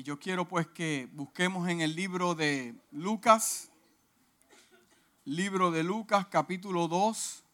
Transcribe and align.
Y 0.00 0.02
yo 0.02 0.18
quiero 0.18 0.48
pues 0.48 0.66
que 0.66 1.10
busquemos 1.12 1.68
en 1.68 1.82
el 1.82 1.94
libro 1.94 2.34
de 2.34 2.74
Lucas, 2.90 3.68
libro 5.26 5.70
de 5.70 5.82
Lucas 5.82 6.26
capítulo 6.28 6.88
2. 6.88 7.44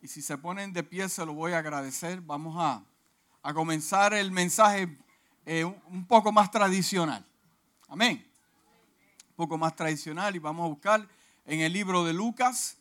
Y 0.00 0.08
si 0.08 0.22
se 0.22 0.38
ponen 0.38 0.72
de 0.72 0.82
pie 0.82 1.06
se 1.10 1.26
lo 1.26 1.34
voy 1.34 1.52
a 1.52 1.58
agradecer. 1.58 2.22
Vamos 2.22 2.56
a, 2.58 2.82
comenzar 3.52 4.14
el 4.14 4.30
mensaje 4.30 4.96
eh, 5.44 5.66
un 5.66 6.06
poco 6.06 6.32
más 6.32 6.50
tradicional. 6.50 7.26
Amén. 7.88 8.26
Un 9.28 9.36
poco 9.36 9.58
más 9.58 9.76
tradicional 9.76 10.34
y 10.34 10.38
vamos 10.38 10.64
a 10.64 10.68
buscar 10.68 11.06
en 11.44 11.60
el 11.60 11.74
libro 11.74 12.06
de 12.06 12.14
Lucas, 12.14 12.78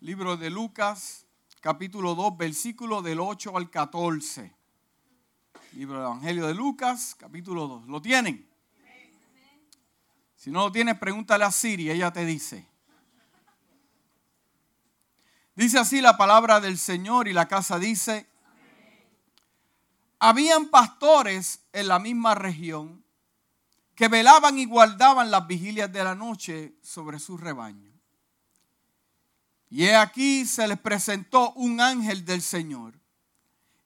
libro 0.00 0.36
de 0.36 0.50
Lucas 0.50 1.24
capítulo 1.62 2.14
2, 2.14 2.36
versículo 2.36 3.00
del 3.00 3.20
8 3.20 3.56
al 3.56 3.70
14. 3.70 4.59
Libro 5.72 5.98
del 5.98 6.06
Evangelio 6.06 6.46
de 6.48 6.54
Lucas, 6.54 7.14
capítulo 7.16 7.68
2. 7.68 7.86
¿Lo 7.86 8.02
tienen? 8.02 8.48
Si 10.34 10.50
no 10.50 10.60
lo 10.60 10.72
tienes, 10.72 10.98
pregúntale 10.98 11.44
a 11.44 11.52
Siri, 11.52 11.90
ella 11.90 12.12
te 12.12 12.24
dice. 12.24 12.66
Dice 15.54 15.78
así 15.78 16.00
la 16.00 16.16
palabra 16.16 16.58
del 16.58 16.76
Señor 16.76 17.28
y 17.28 17.32
la 17.32 17.46
casa 17.46 17.78
dice, 17.78 18.26
habían 20.18 20.70
pastores 20.70 21.60
en 21.72 21.86
la 21.86 21.98
misma 21.98 22.34
región 22.34 23.04
que 23.94 24.08
velaban 24.08 24.58
y 24.58 24.64
guardaban 24.64 25.30
las 25.30 25.46
vigilias 25.46 25.92
de 25.92 26.02
la 26.02 26.14
noche 26.14 26.74
sobre 26.82 27.20
su 27.20 27.36
rebaño. 27.36 27.92
Y 29.68 29.84
he 29.84 29.94
aquí 29.94 30.46
se 30.46 30.66
les 30.66 30.80
presentó 30.80 31.52
un 31.52 31.80
ángel 31.80 32.24
del 32.24 32.42
Señor. 32.42 32.99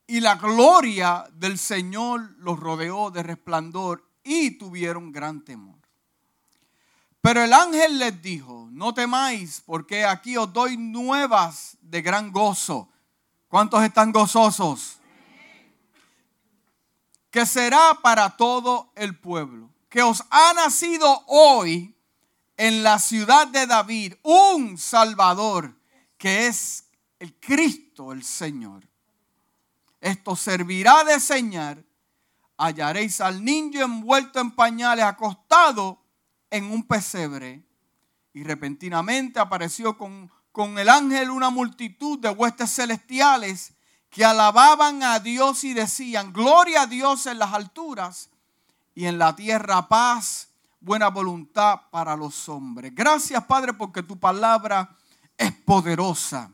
Y 0.06 0.20
la 0.20 0.36
gloria 0.36 1.26
del 1.32 1.58
Señor 1.58 2.34
los 2.38 2.58
rodeó 2.60 3.10
de 3.10 3.22
resplandor 3.22 4.08
y 4.22 4.52
tuvieron 4.52 5.12
gran 5.12 5.44
temor. 5.44 5.78
Pero 7.20 7.42
el 7.42 7.54
ángel 7.54 7.98
les 7.98 8.20
dijo, 8.20 8.68
no 8.70 8.92
temáis, 8.92 9.62
porque 9.64 10.04
aquí 10.04 10.36
os 10.36 10.52
doy 10.52 10.76
nuevas 10.76 11.78
de 11.80 12.02
gran 12.02 12.30
gozo. 12.30 12.90
¿Cuántos 13.48 13.82
están 13.82 14.12
gozosos? 14.12 14.98
Que 17.30 17.46
será 17.46 17.98
para 18.02 18.36
todo 18.36 18.92
el 18.94 19.18
pueblo. 19.18 19.70
Que 19.88 20.02
os 20.02 20.22
ha 20.28 20.52
nacido 20.52 21.24
hoy 21.26 21.96
en 22.56 22.82
la 22.82 22.98
ciudad 22.98 23.46
de 23.46 23.66
David 23.66 24.14
un 24.22 24.76
Salvador 24.76 25.74
que 26.18 26.46
es 26.46 26.84
el 27.18 27.34
Cristo, 27.40 28.12
el 28.12 28.22
Señor. 28.22 28.86
Esto 30.04 30.36
servirá 30.36 31.02
de 31.02 31.18
señal. 31.18 31.82
Hallaréis 32.58 33.22
al 33.22 33.42
niño 33.42 33.82
envuelto 33.82 34.38
en 34.38 34.50
pañales, 34.50 35.02
acostado 35.02 35.98
en 36.50 36.70
un 36.70 36.86
pesebre. 36.86 37.64
Y 38.34 38.44
repentinamente 38.44 39.40
apareció 39.40 39.96
con, 39.96 40.30
con 40.52 40.78
el 40.78 40.90
ángel 40.90 41.30
una 41.30 41.48
multitud 41.48 42.18
de 42.18 42.28
huestes 42.28 42.74
celestiales 42.74 43.72
que 44.10 44.26
alababan 44.26 45.02
a 45.02 45.20
Dios 45.20 45.64
y 45.64 45.72
decían, 45.72 46.34
gloria 46.34 46.82
a 46.82 46.86
Dios 46.86 47.24
en 47.24 47.38
las 47.38 47.54
alturas 47.54 48.28
y 48.94 49.06
en 49.06 49.16
la 49.18 49.34
tierra 49.34 49.88
paz 49.88 50.50
buena 50.80 51.08
voluntad 51.08 51.80
para 51.90 52.14
los 52.14 52.46
hombres. 52.50 52.94
Gracias, 52.94 53.42
Padre, 53.44 53.72
porque 53.72 54.02
tu 54.02 54.18
palabra 54.18 54.94
es 55.38 55.50
poderosa. 55.50 56.53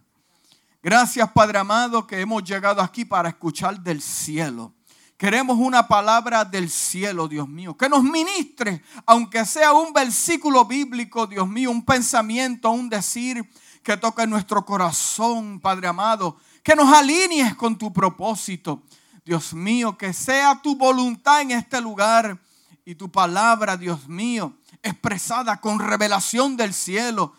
Gracias, 0.82 1.30
Padre 1.32 1.58
amado, 1.58 2.06
que 2.06 2.18
hemos 2.22 2.42
llegado 2.42 2.80
aquí 2.80 3.04
para 3.04 3.28
escuchar 3.28 3.78
del 3.80 4.00
cielo. 4.00 4.72
Queremos 5.18 5.58
una 5.58 5.86
palabra 5.86 6.42
del 6.42 6.70
cielo, 6.70 7.28
Dios 7.28 7.46
mío, 7.46 7.76
que 7.76 7.86
nos 7.86 8.02
ministre, 8.02 8.82
aunque 9.04 9.44
sea 9.44 9.74
un 9.74 9.92
versículo 9.92 10.64
bíblico, 10.64 11.26
Dios 11.26 11.46
mío, 11.46 11.70
un 11.70 11.84
pensamiento, 11.84 12.70
un 12.70 12.88
decir 12.88 13.46
que 13.82 13.98
toque 13.98 14.26
nuestro 14.26 14.64
corazón, 14.64 15.60
Padre 15.60 15.88
amado, 15.88 16.38
que 16.62 16.74
nos 16.74 16.90
alinees 16.90 17.54
con 17.56 17.76
tu 17.76 17.92
propósito. 17.92 18.82
Dios 19.22 19.52
mío, 19.52 19.98
que 19.98 20.14
sea 20.14 20.62
tu 20.62 20.76
voluntad 20.76 21.42
en 21.42 21.50
este 21.50 21.82
lugar 21.82 22.40
y 22.86 22.94
tu 22.94 23.12
palabra, 23.12 23.76
Dios 23.76 24.08
mío, 24.08 24.56
expresada 24.82 25.60
con 25.60 25.78
revelación 25.78 26.56
del 26.56 26.72
cielo, 26.72 27.34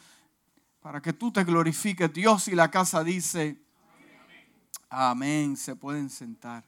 para 0.81 1.01
que 1.01 1.13
tú 1.13 1.31
te 1.31 1.43
glorifiques, 1.43 2.11
Dios. 2.11 2.47
Y 2.47 2.55
la 2.55 2.69
casa 2.69 3.03
dice, 3.03 3.61
amén, 4.89 5.55
se 5.55 5.75
pueden 5.75 6.09
sentar. 6.09 6.63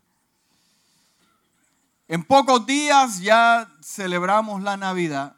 En 2.07 2.23
pocos 2.23 2.65
días 2.65 3.19
ya 3.19 3.67
celebramos 3.81 4.61
la 4.61 4.77
Navidad. 4.77 5.35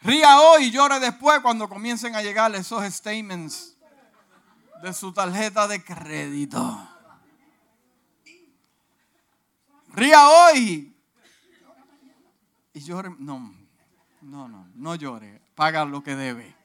Ría 0.00 0.40
hoy 0.40 0.64
y 0.64 0.70
llore 0.70 1.00
después 1.00 1.40
cuando 1.40 1.68
comiencen 1.68 2.14
a 2.14 2.22
llegar 2.22 2.54
esos 2.54 2.84
statements 2.92 3.76
de 4.82 4.92
su 4.92 5.12
tarjeta 5.12 5.66
de 5.66 5.82
crédito. 5.82 6.88
Ría 9.88 10.28
hoy 10.28 10.94
y 12.74 12.80
llore. 12.80 13.10
No, 13.18 13.54
no, 14.20 14.48
no, 14.48 14.68
no 14.74 14.94
llore. 14.94 15.40
Paga 15.54 15.84
lo 15.84 16.02
que 16.02 16.14
debe. 16.14 16.57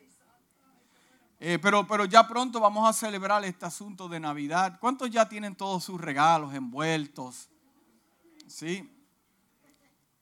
Eh, 1.46 1.60
pero, 1.60 1.86
pero 1.86 2.06
ya 2.06 2.26
pronto 2.26 2.62
vamos 2.62 2.90
a 2.90 2.94
celebrar 2.94 3.44
este 3.44 3.66
asunto 3.66 4.08
de 4.08 4.18
Navidad. 4.18 4.80
¿Cuántos 4.80 5.12
ya 5.12 5.28
tienen 5.28 5.58
todos 5.58 5.84
sus 5.84 6.00
regalos 6.00 6.54
envueltos? 6.54 7.50
¿Sí? 8.48 8.90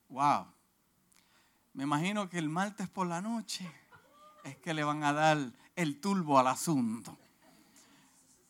Wow. 0.09 0.47
Me 1.73 1.83
imagino 1.83 2.27
que 2.27 2.39
el 2.39 2.49
martes 2.49 2.89
por 2.89 3.05
la 3.05 3.21
noche 3.21 3.71
es 4.43 4.57
que 4.57 4.73
le 4.73 4.83
van 4.83 5.03
a 5.03 5.13
dar 5.13 5.37
el 5.75 6.01
turbo 6.01 6.39
al 6.39 6.47
asunto. 6.47 7.15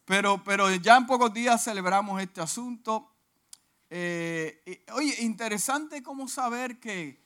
Pero, 0.05 0.41
pero 0.41 0.73
ya 0.73 0.95
en 0.95 1.07
pocos 1.07 1.33
días 1.33 1.61
celebramos 1.61 2.21
este 2.21 2.39
asunto. 2.39 3.11
Eh, 3.89 4.85
oye, 4.93 5.21
interesante 5.23 6.01
cómo 6.01 6.29
saber 6.29 6.79
que 6.79 7.20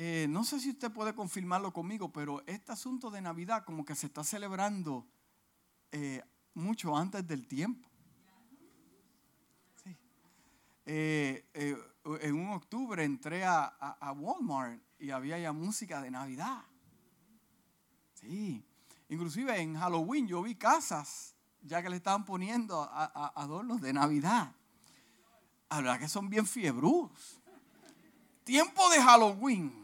eh, 0.00 0.28
no 0.28 0.44
sé 0.44 0.60
si 0.60 0.70
usted 0.70 0.92
puede 0.92 1.12
confirmarlo 1.12 1.72
conmigo, 1.72 2.12
pero 2.12 2.44
este 2.46 2.70
asunto 2.70 3.10
de 3.10 3.20
Navidad 3.20 3.64
como 3.64 3.84
que 3.84 3.96
se 3.96 4.06
está 4.06 4.22
celebrando 4.22 5.04
eh, 5.90 6.22
mucho 6.54 6.96
antes 6.96 7.26
del 7.26 7.48
tiempo. 7.48 7.88
Eh, 10.86 11.44
en 12.20 12.34
un 12.36 12.50
octubre 12.50 13.02
entré 13.02 13.44
a, 13.44 14.14
Walmart 14.16 14.80
y 15.00 15.10
había 15.10 15.36
ya 15.36 15.52
música 15.52 16.00
de 16.00 16.12
Navidad. 16.12 16.62
Sí, 18.14 18.64
inclusive 19.08 19.60
en 19.60 19.74
Halloween 19.74 20.28
yo 20.28 20.42
vi 20.44 20.54
casas 20.54 21.34
ya 21.60 21.82
que 21.82 21.90
le 21.90 21.96
estaban 21.96 22.24
poniendo 22.24 22.88
adornos 22.92 23.80
de 23.80 23.92
Navidad. 23.92 24.54
La 25.68 25.78
verdad 25.78 25.98
que 25.98 26.08
son 26.08 26.30
bien 26.30 26.46
fiebrudos. 26.46 27.40
Tiempo 28.44 28.88
de 28.90 29.02
Halloween 29.02 29.77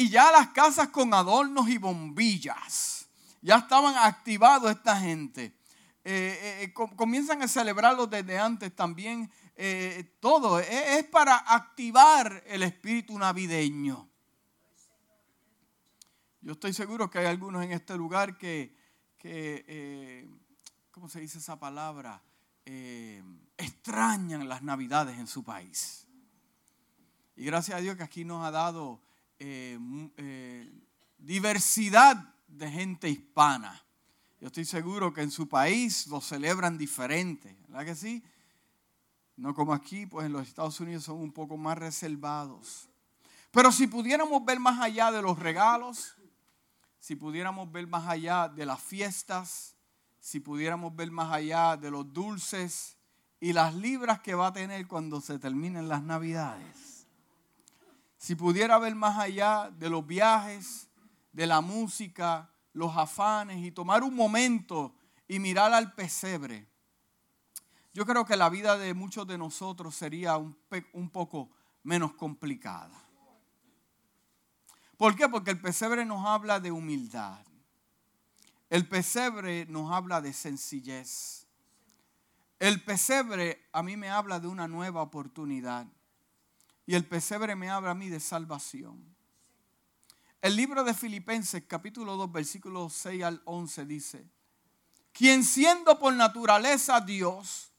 y 0.00 0.08
ya 0.08 0.32
las 0.32 0.48
casas 0.48 0.88
con 0.88 1.12
adornos 1.12 1.68
y 1.68 1.76
bombillas. 1.76 3.06
Ya 3.42 3.56
estaban 3.56 3.94
activados 3.98 4.70
esta 4.70 4.98
gente. 4.98 5.54
Eh, 6.04 6.62
eh, 6.62 6.72
comienzan 6.72 7.42
a 7.42 7.48
celebrarlo 7.48 8.06
desde 8.06 8.38
antes 8.38 8.74
también. 8.74 9.30
Eh, 9.56 10.16
todo 10.18 10.58
es, 10.58 11.04
para 11.04 11.36
activar 11.36 12.42
el 12.46 12.62
espíritu 12.62 13.18
navideño. 13.18 14.08
Yo 16.40 16.52
estoy 16.52 16.72
seguro 16.72 17.10
que 17.10 17.18
hay 17.18 17.26
algunos 17.26 17.62
en 17.62 17.72
este 17.72 17.94
lugar 17.94 18.38
que, 18.38 18.74
que 19.18 20.26
¿cómo 20.90 21.10
se 21.10 21.20
dice 21.20 21.36
esa 21.36 21.58
palabra? 21.58 22.22
extrañan 22.64 24.48
las 24.48 24.62
navidades 24.62 25.18
en 25.18 25.26
su 25.26 25.44
país. 25.44 26.06
Y 27.36 27.44
gracias 27.44 27.76
a 27.76 27.80
Dios 27.82 27.96
que 27.96 28.04
aquí 28.04 28.24
nos 28.24 28.46
ha 28.46 28.50
dado 28.50 29.02
eh, 29.42 29.78
eh, 30.18 30.70
diversidad 31.16 32.34
de 32.46 32.70
gente 32.70 33.08
hispana. 33.08 33.82
Yo 34.38 34.48
estoy 34.48 34.66
seguro 34.66 35.14
que 35.14 35.22
en 35.22 35.30
su 35.30 35.48
país 35.48 36.06
lo 36.08 36.20
celebran 36.20 36.76
diferente, 36.76 37.56
¿verdad 37.68 37.86
que 37.86 37.94
sí? 37.94 38.22
No 39.36 39.54
como 39.54 39.72
aquí, 39.72 40.04
pues 40.04 40.26
en 40.26 40.34
los 40.34 40.46
Estados 40.46 40.78
Unidos 40.80 41.04
son 41.04 41.16
un 41.16 41.32
poco 41.32 41.56
más 41.56 41.78
reservados. 41.78 42.90
Pero 43.50 43.72
si 43.72 43.86
pudiéramos 43.86 44.44
ver 44.44 44.60
más 44.60 44.78
allá 44.78 45.10
de 45.10 45.22
los 45.22 45.38
regalos, 45.38 46.14
si 46.98 47.16
pudiéramos 47.16 47.72
ver 47.72 47.86
más 47.86 48.06
allá 48.06 48.46
de 48.46 48.66
las 48.66 48.80
fiestas, 48.80 49.74
si 50.18 50.40
pudiéramos 50.40 50.94
ver 50.94 51.10
más 51.10 51.32
allá 51.32 51.78
de 51.78 51.90
los 51.90 52.12
dulces 52.12 52.98
y 53.40 53.54
las 53.54 53.74
libras 53.74 54.20
que 54.20 54.34
va 54.34 54.48
a 54.48 54.52
tener 54.52 54.86
cuando 54.86 55.22
se 55.22 55.38
terminen 55.38 55.88
las 55.88 56.02
navidades 56.02 56.89
si 58.20 58.34
pudiera 58.34 58.78
ver 58.78 58.94
más 58.94 59.18
allá 59.18 59.70
de 59.78 59.88
los 59.88 60.06
viajes, 60.06 60.90
de 61.32 61.46
la 61.46 61.62
música, 61.62 62.50
los 62.74 62.94
afanes 62.94 63.64
y 63.64 63.70
tomar 63.70 64.02
un 64.02 64.14
momento 64.14 64.94
y 65.26 65.38
mirar 65.38 65.72
al 65.72 65.94
pesebre, 65.94 66.68
yo 67.94 68.04
creo 68.04 68.26
que 68.26 68.36
la 68.36 68.50
vida 68.50 68.76
de 68.76 68.92
muchos 68.92 69.26
de 69.26 69.38
nosotros 69.38 69.94
sería 69.94 70.36
un, 70.36 71.10
poco 71.10 71.50
menos 71.82 72.12
complicada. 72.12 72.92
¿Por 74.98 75.16
qué? 75.16 75.26
Porque 75.26 75.52
el 75.52 75.60
pesebre 75.60 76.04
nos 76.04 76.26
habla 76.26 76.60
de 76.60 76.70
humildad. 76.70 77.42
El 78.68 78.86
pesebre 78.86 79.64
nos 79.64 79.90
habla 79.90 80.20
de 80.20 80.34
sencillez. 80.34 81.46
El 82.58 82.84
pesebre 82.84 83.66
a 83.72 83.82
mí 83.82 83.96
me 83.96 84.10
habla 84.10 84.40
de 84.40 84.46
una 84.46 84.68
nueva 84.68 85.00
oportunidad. 85.00 85.86
Y 86.90 86.96
el 86.96 87.06
pesebre 87.06 87.54
me 87.54 87.70
habla 87.70 87.92
a 87.92 87.94
mí 87.94 88.08
de 88.08 88.18
salvación. 88.18 89.14
El 90.42 90.56
libro 90.56 90.82
de 90.82 90.92
Filipenses 90.92 91.62
capítulo 91.68 92.16
2 92.16 92.32
versículos 92.32 92.94
6 92.94 93.22
al 93.22 93.42
11 93.44 93.86
dice, 93.86 94.26
quien 95.12 95.44
siendo 95.44 96.00
por 96.00 96.12
naturaleza 96.14 97.00
Dios, 97.00 97.70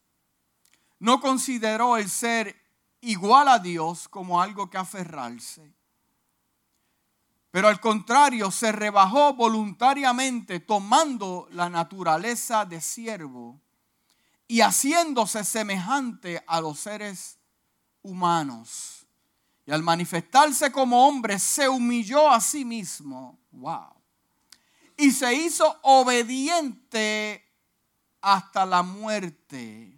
no 0.99 1.19
consideró 1.19 1.97
el 1.97 2.09
ser 2.09 2.55
igual 3.01 3.49
a 3.49 3.59
Dios 3.59 4.07
como 4.07 4.41
algo 4.41 4.69
que 4.69 4.77
aferrarse 4.77 5.73
pero 7.51 7.67
al 7.67 7.81
contrario, 7.81 8.49
se 8.49 8.71
rebajó 8.71 9.33
voluntariamente 9.33 10.61
tomando 10.61 11.49
la 11.51 11.69
naturaleza 11.69 12.63
de 12.63 12.79
siervo 12.79 13.59
y 14.47 14.61
haciéndose 14.61 15.43
semejante 15.43 16.41
a 16.47 16.61
los 16.61 16.79
seres 16.79 17.37
humanos. 18.03 19.00
Y 19.71 19.73
al 19.73 19.83
manifestarse 19.83 20.69
como 20.69 21.07
hombre, 21.07 21.39
se 21.39 21.69
humilló 21.69 22.29
a 22.29 22.41
sí 22.41 22.65
mismo. 22.65 23.39
Wow. 23.51 23.94
Y 24.97 25.12
se 25.12 25.33
hizo 25.33 25.79
obediente 25.83 27.41
hasta 28.19 28.65
la 28.65 28.83
muerte 28.83 29.97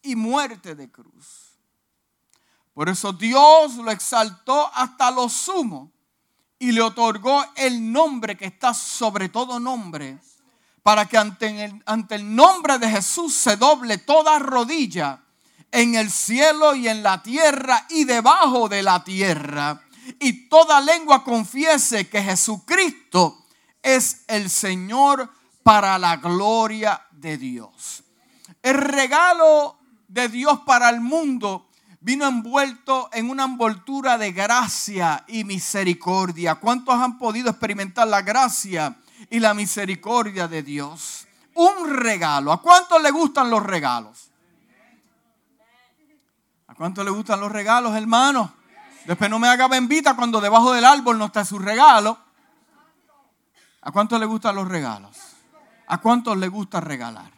y 0.00 0.16
muerte 0.16 0.74
de 0.74 0.90
cruz. 0.90 1.58
Por 2.72 2.88
eso 2.88 3.12
Dios 3.12 3.74
lo 3.74 3.90
exaltó 3.90 4.70
hasta 4.72 5.10
lo 5.10 5.28
sumo 5.28 5.92
y 6.58 6.72
le 6.72 6.80
otorgó 6.80 7.44
el 7.54 7.92
nombre 7.92 8.34
que 8.34 8.46
está 8.46 8.72
sobre 8.72 9.28
todo 9.28 9.60
nombre, 9.60 10.18
para 10.82 11.04
que 11.04 11.18
ante 11.18 11.66
el, 11.66 11.82
ante 11.84 12.14
el 12.14 12.34
nombre 12.34 12.78
de 12.78 12.88
Jesús 12.88 13.34
se 13.34 13.58
doble 13.58 13.98
toda 13.98 14.38
rodilla 14.38 15.25
en 15.72 15.94
el 15.94 16.10
cielo 16.10 16.74
y 16.74 16.88
en 16.88 17.02
la 17.02 17.22
tierra 17.22 17.86
y 17.90 18.04
debajo 18.04 18.68
de 18.68 18.82
la 18.82 19.04
tierra, 19.04 19.82
y 20.20 20.48
toda 20.48 20.80
lengua 20.80 21.24
confiese 21.24 22.08
que 22.08 22.22
Jesucristo 22.22 23.44
es 23.82 24.24
el 24.28 24.50
Señor 24.50 25.30
para 25.62 25.98
la 25.98 26.16
gloria 26.16 27.02
de 27.10 27.36
Dios. 27.38 28.04
El 28.62 28.76
regalo 28.76 29.78
de 30.08 30.28
Dios 30.28 30.60
para 30.64 30.88
el 30.90 31.00
mundo 31.00 31.68
vino 32.00 32.26
envuelto 32.26 33.10
en 33.12 33.28
una 33.30 33.44
envoltura 33.44 34.16
de 34.16 34.30
gracia 34.30 35.24
y 35.26 35.42
misericordia. 35.42 36.54
¿Cuántos 36.54 36.94
han 36.94 37.18
podido 37.18 37.50
experimentar 37.50 38.06
la 38.06 38.22
gracia 38.22 38.96
y 39.28 39.40
la 39.40 39.54
misericordia 39.54 40.46
de 40.46 40.62
Dios? 40.62 41.26
Un 41.54 41.96
regalo. 41.96 42.52
¿A 42.52 42.62
cuántos 42.62 43.02
le 43.02 43.10
gustan 43.10 43.50
los 43.50 43.62
regalos? 43.62 44.25
¿A 46.76 46.78
cuántos 46.78 47.06
le 47.06 47.10
gustan 47.10 47.40
los 47.40 47.50
regalos, 47.50 47.96
hermano? 47.96 48.52
Después 49.06 49.30
no 49.30 49.38
me 49.38 49.48
haga 49.48 49.66
bendita 49.66 50.14
cuando 50.14 50.42
debajo 50.42 50.74
del 50.74 50.84
árbol 50.84 51.16
no 51.16 51.24
está 51.24 51.42
su 51.42 51.58
regalo. 51.58 52.18
¿A 53.80 53.90
cuántos 53.92 54.20
le 54.20 54.26
gustan 54.26 54.56
los 54.56 54.68
regalos? 54.68 55.16
¿A 55.86 55.98
cuántos 56.02 56.36
le 56.36 56.48
gusta 56.48 56.82
regalar? 56.82 57.32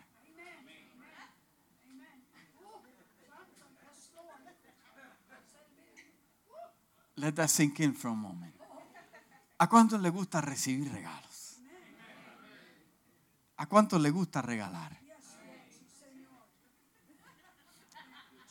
Let 7.14 7.34
that 7.34 7.46
sink 7.46 7.78
in 7.78 7.94
for 7.94 8.10
a 8.10 8.14
moment. 8.14 8.56
¿A 9.58 9.68
cuántos 9.68 10.00
le 10.00 10.10
gusta 10.10 10.40
recibir 10.40 10.92
regalos? 10.92 11.60
¿A 13.56 13.66
cuántos 13.66 14.00
le 14.00 14.10
gusta 14.10 14.42
regalar? 14.42 14.97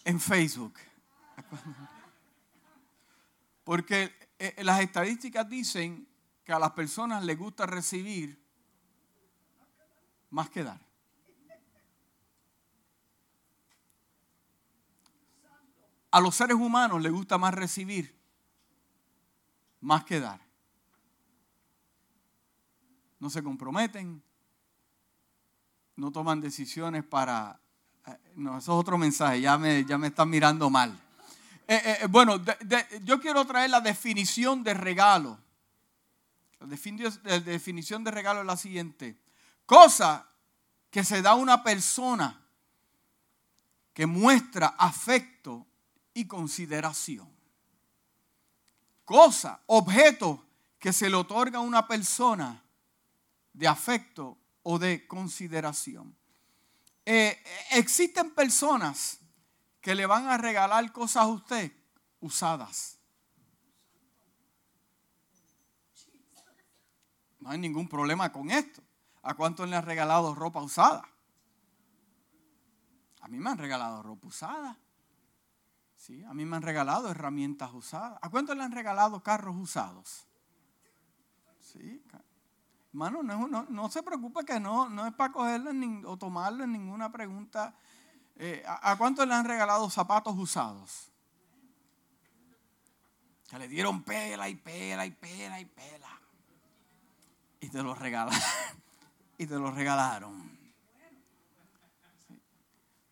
En 0.08 0.22
Facebook. 0.22 0.74
Porque 3.66 4.16
eh, 4.40 4.64
las 4.64 4.80
estadísticas 4.80 5.50
dicen 5.50 6.08
que 6.46 6.54
a 6.54 6.60
las 6.60 6.72
personas 6.72 7.26
les 7.26 7.38
gusta 7.38 7.66
recibir 7.66 8.42
más 10.30 10.50
que 10.50 10.64
dar. 10.64 10.80
A 16.12 16.22
los 16.22 16.36
seres 16.36 16.56
humanos 16.56 17.02
les 17.02 17.12
gusta 17.12 17.38
más 17.38 17.54
recibir 17.54 18.18
más 19.82 20.06
que 20.06 20.22
dar. 20.22 20.40
No 23.20 23.30
se 23.30 23.44
comprometen, 23.44 24.24
no 25.98 26.14
toman 26.14 26.40
decisiones 26.40 27.04
para... 27.04 27.60
Eh, 28.08 28.18
no, 28.36 28.58
eso 28.58 28.74
es 28.74 28.80
otro 28.80 28.98
mensaje, 28.98 29.42
ya 29.42 29.58
me, 29.58 29.86
ya 29.86 29.98
me 29.98 30.08
están 30.08 30.30
mirando 30.30 30.70
mal. 30.70 31.00
Eh, 31.68 32.00
eh, 32.02 32.08
bueno, 32.10 32.42
yo 33.04 33.20
quiero 33.20 33.46
traer 33.46 33.70
la 33.70 33.82
definición 33.82 34.64
de 34.64 34.74
regalo. 34.74 35.38
La 36.60 36.68
definición 36.68 38.04
de 38.04 38.12
regalo 38.12 38.40
es 38.40 38.46
la 38.48 38.58
siguiente. 38.58 39.20
Cosa 39.66 40.28
que 40.90 41.04
se 41.04 41.22
da 41.22 41.32
a 41.32 41.36
una 41.36 41.62
persona 41.62 42.42
que 43.94 44.06
muestra 44.06 44.76
afecto 44.78 45.68
y 46.14 46.26
consideración 46.26 47.38
cosa, 49.08 49.62
objeto 49.68 50.44
que 50.78 50.92
se 50.92 51.10
le 51.10 51.16
otorga 51.16 51.60
a 51.60 51.62
una 51.62 51.88
persona 51.88 52.62
de 53.54 53.66
afecto 53.66 54.38
o 54.64 54.78
de 54.78 55.08
consideración. 55.08 56.14
Eh, 57.10 57.42
existen 57.72 58.32
personas 58.32 59.18
que 59.80 59.96
le 59.96 60.06
van 60.06 60.28
a 60.28 60.36
regalar 60.36 60.92
cosas 60.92 61.24
a 61.24 61.28
usted 61.28 61.72
usadas. 62.20 63.00
No 67.40 67.50
hay 67.50 67.60
ningún 67.60 67.88
problema 67.88 68.30
con 68.34 68.52
esto. 68.52 68.84
¿A 69.22 69.36
cuántos 69.36 69.70
le 69.70 69.78
han 69.78 69.86
regalado 69.86 70.36
ropa 70.36 70.62
usada? 70.62 71.08
A 73.22 73.30
mí 73.30 73.38
me 73.38 73.52
han 73.52 73.58
regalado 73.58 74.04
ropa 74.04 74.28
usada. 74.28 74.78
Sí, 75.96 76.26
a 76.26 76.34
mí 76.34 76.44
me 76.44 76.58
han 76.58 76.62
regalado 76.62 77.10
herramientas 77.10 77.74
usadas. 77.74 78.20
¿A 78.22 78.30
cuánto 78.30 78.54
le 78.54 78.64
han 78.64 78.74
regalado 78.74 79.24
carros 79.24 79.56
usados? 79.56 80.28
Sí, 81.62 82.04
hermano, 82.92 83.22
no, 83.24 83.90
se 83.90 84.04
preocupe 84.04 84.46
que 84.46 84.60
no, 84.60 85.08
es 85.08 85.14
para 85.14 85.32
cogerlo 85.32 85.72
o 86.10 86.18
tomarlo 86.18 86.64
en 86.64 86.72
ninguna 86.72 87.12
pregunta. 87.12 87.76
Eh, 88.36 88.64
¿a, 88.68 88.96
cuánto 88.98 89.26
le 89.26 89.34
han 89.34 89.46
regalado 89.46 89.90
zapatos 89.90 90.36
usados? 90.38 91.12
Que 93.50 93.60
le 93.60 93.68
dieron 93.68 94.04
pela 94.04 94.50
y 94.50 94.56
pela 94.56 95.06
y 95.06 95.12
pela 95.12 95.60
y 95.60 95.66
pela. 95.66 96.22
Y 97.60 97.70
te 97.70 97.82
los 97.82 97.98
regalaron. 97.98 98.40
y 99.38 99.46
te 99.46 99.56
los 99.56 99.74
regalaron. 99.74 100.58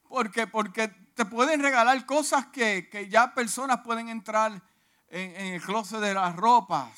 Porque, 0.08 0.48
porque 0.48 0.88
te 1.15 1.25
pueden 1.25 1.62
regalar 1.62 2.05
cosas 2.05 2.48
que, 2.48 3.08
ya 3.10 3.34
personas 3.34 3.82
pueden 3.82 4.10
entrar 4.10 4.62
en, 5.10 5.53
el 5.53 5.62
closet 5.62 6.00
de 6.00 6.13
las 6.13 6.36
ropas 6.36 6.89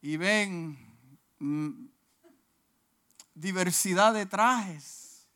y 0.00 0.16
ven 0.16 0.83
mm, 1.44 1.88
diversidad 3.34 4.14
de 4.14 4.26
trajes 4.26 5.28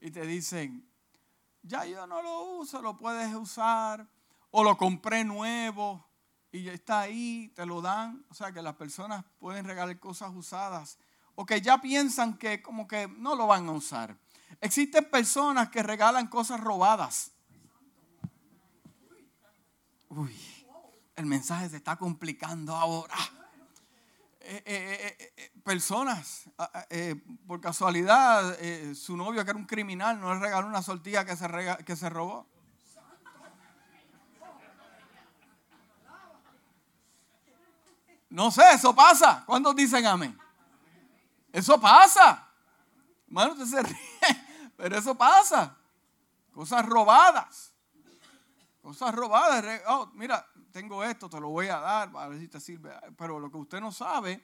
y 0.00 0.10
te 0.10 0.26
dicen, 0.26 0.86
ya 1.62 1.84
yo 1.86 2.06
no 2.06 2.22
lo 2.22 2.58
uso, 2.58 2.82
lo 2.82 2.96
puedes 2.96 3.34
usar, 3.34 4.06
o 4.50 4.62
lo 4.62 4.76
compré 4.76 5.24
nuevo 5.24 6.04
y 6.50 6.64
ya 6.64 6.72
está 6.72 7.00
ahí, 7.00 7.50
te 7.54 7.64
lo 7.64 7.80
dan. 7.80 8.24
O 8.28 8.34
sea 8.34 8.52
que 8.52 8.60
las 8.60 8.74
personas 8.74 9.24
pueden 9.38 9.64
regalar 9.64 9.98
cosas 9.98 10.32
usadas 10.34 10.98
o 11.34 11.46
que 11.46 11.60
ya 11.60 11.80
piensan 11.80 12.36
que 12.36 12.60
como 12.60 12.86
que 12.86 13.08
no 13.08 13.34
lo 13.34 13.46
van 13.46 13.68
a 13.68 13.72
usar. 13.72 14.16
Existen 14.60 15.08
personas 15.10 15.70
que 15.70 15.82
regalan 15.82 16.26
cosas 16.26 16.60
robadas. 16.60 17.30
Uy, 20.10 20.36
el 21.16 21.24
mensaje 21.24 21.70
se 21.70 21.76
está 21.78 21.96
complicando 21.96 22.76
ahora. 22.76 23.16
Eh, 24.44 24.62
eh, 24.66 25.32
eh, 25.36 25.52
personas, 25.62 26.50
por 27.46 27.60
casualidad, 27.60 28.58
su 28.94 29.16
novio 29.16 29.44
que 29.44 29.50
era 29.50 29.58
un 29.58 29.66
criminal 29.66 30.20
no 30.20 30.34
le 30.34 30.40
regaló 30.40 30.66
una 30.66 30.82
sortilla 30.82 31.24
que 31.24 31.36
se, 31.36 31.46
que 31.84 31.94
se 31.94 32.10
robó. 32.10 32.48
No 38.30 38.50
sé, 38.50 38.62
eso 38.72 38.94
pasa. 38.94 39.44
¿Cuántos 39.46 39.76
dicen 39.76 40.06
amén? 40.06 40.36
Eso 41.52 41.80
pasa. 41.80 42.48
Hermano, 43.26 43.52
usted 43.52 43.66
se 43.66 43.82
ríe, 43.82 44.72
pero 44.76 44.96
eso 44.96 45.14
pasa. 45.14 45.76
Cosas 46.52 46.84
robadas. 46.84 47.72
Cosas 48.80 49.14
robadas. 49.14 49.82
Oh, 49.86 50.10
mira, 50.14 50.44
tengo 50.72 51.04
esto, 51.04 51.28
te 51.28 51.38
lo 51.38 51.50
voy 51.50 51.68
a 51.68 51.78
dar, 51.78 52.10
a 52.16 52.28
ver 52.28 52.40
si 52.40 52.48
te 52.48 52.58
sirve. 52.58 52.90
Pero 53.16 53.38
lo 53.38 53.50
que 53.50 53.58
usted 53.58 53.80
no 53.80 53.92
sabe 53.92 54.42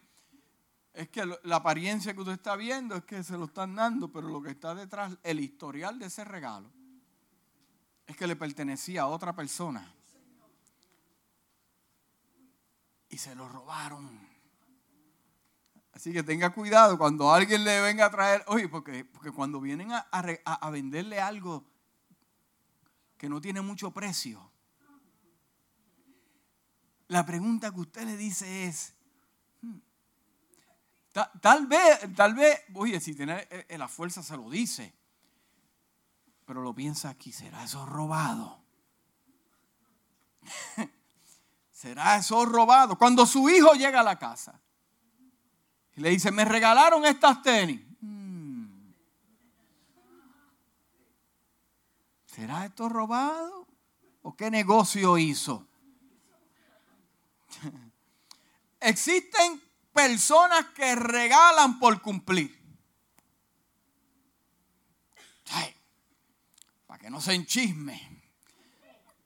es 0.93 1.09
que 1.09 1.25
la 1.27 1.57
apariencia 1.57 2.15
que 2.15 2.21
usted 2.21 2.35
está 2.35 2.57
viendo 2.57 2.95
es 2.97 3.05
que 3.05 3.23
se 3.23 3.37
lo 3.37 3.47
están 3.47 3.75
dando, 3.75 4.13
pero 4.13 4.29
lo 4.29 4.43
que 4.43 4.51
está 4.51 4.75
detrás, 4.75 5.17
el 5.23 5.41
historial 5.41 5.99
de 5.99 6.07
ese 6.07 6.25
regalo, 6.25 6.71
es 8.07 8.17
que 8.17 8.27
le 8.27 8.37
pertenecía 8.37 9.03
a 9.03 9.07
otra 9.07 9.35
persona. 9.35 9.95
Y 13.09 13.19
se 13.19 13.35
lo 13.35 13.49
robaron. 13.49 14.29
Así 15.93 16.13
que 16.13 16.23
tenga 16.23 16.51
cuidado 16.51 16.99
cuando 16.99 17.33
alguien 17.33 17.65
le 17.65 17.81
venga 17.81 18.07
a 18.07 18.11
traer, 18.11 18.45
oye, 18.47 18.69
porque, 18.69 19.05
porque 19.05 19.33
cuando 19.33 19.61
vienen 19.61 19.93
a, 19.93 20.07
a 20.11 20.71
venderle 20.71 21.21
algo 21.21 21.65
que 23.17 23.29
no 23.29 23.41
tiene 23.41 23.61
mucho 23.61 23.91
precio, 23.91 24.51
la 27.09 27.25
pregunta 27.25 27.73
que 27.73 27.81
usted 27.81 28.05
le 28.05 28.17
dice 28.17 28.67
es, 28.67 28.95
hmm, 29.62 29.79
tal, 31.41 31.67
vez, 31.67 32.15
tal 32.15 32.35
vez, 32.35 32.61
oye, 32.75 33.00
si 33.00 33.15
tiene 33.15 33.47
eh, 33.50 33.67
eh, 33.69 33.79
la 33.79 33.88
fuerza 33.88 34.23
se 34.23 34.37
lo 34.37 34.49
dice, 34.50 34.95
pero 36.45 36.62
lo 36.62 36.75
piensa 36.75 37.09
aquí, 37.09 37.33
¿será 37.33 37.65
eso 37.65 37.85
robado? 37.87 38.62
¿Será 41.73 42.17
eso 42.17 42.45
robado? 42.45 42.99
Cuando 42.99 43.25
su 43.25 43.49
hijo 43.49 43.73
llega 43.73 44.00
a 44.00 44.05
la 44.05 44.19
casa 44.19 44.61
y 45.95 46.00
le 46.00 46.11
dice, 46.11 46.31
me 46.31 46.45
regalaron 46.45 47.05
estas 47.07 47.43
tenis. 47.43 47.81
Hmm. 48.00 48.93
¿Será 52.27 52.67
esto 52.67 52.88
robado? 52.88 53.67
¿O 54.23 54.37
qué 54.37 54.50
negocio 54.50 55.17
hizo? 55.19 55.68
Existen 58.81 59.63
personas 59.93 60.67
que 60.77 60.95
regalan 60.95 61.79
por 61.79 62.01
cumplir. 62.01 62.57
para 66.87 67.01
que 67.01 67.11
no 67.11 67.21
se 67.21 67.35
enchisme. 67.35 68.23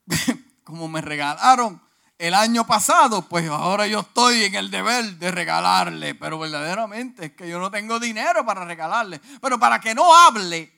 Como 0.63 0.87
me 0.87 1.01
regalaron 1.01 1.81
el 2.17 2.33
año 2.33 2.65
pasado, 2.65 3.27
pues 3.27 3.47
ahora 3.49 3.85
yo 3.85 3.99
estoy 3.99 4.45
en 4.45 4.55
el 4.55 4.71
deber 4.71 5.17
de 5.17 5.31
regalarle. 5.31 6.15
Pero 6.15 6.39
verdaderamente 6.39 7.27
es 7.27 7.33
que 7.33 7.47
yo 7.47 7.59
no 7.59 7.69
tengo 7.69 7.99
dinero 7.99 8.45
para 8.45 8.65
regalarle. 8.65 9.21
Pero 9.41 9.59
para 9.59 9.79
que 9.79 9.93
no 9.93 10.15
hable, 10.15 10.73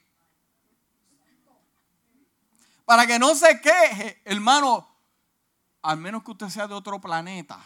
para 2.83 3.07
que 3.07 3.17
no 3.17 3.33
se 3.33 3.61
queje, 3.61 4.21
hermano, 4.25 4.87
al 5.83 5.97
menos 5.97 6.23
que 6.23 6.31
usted 6.31 6.49
sea 6.49 6.67
de 6.67 6.73
otro 6.73 6.99
planeta 6.99 7.65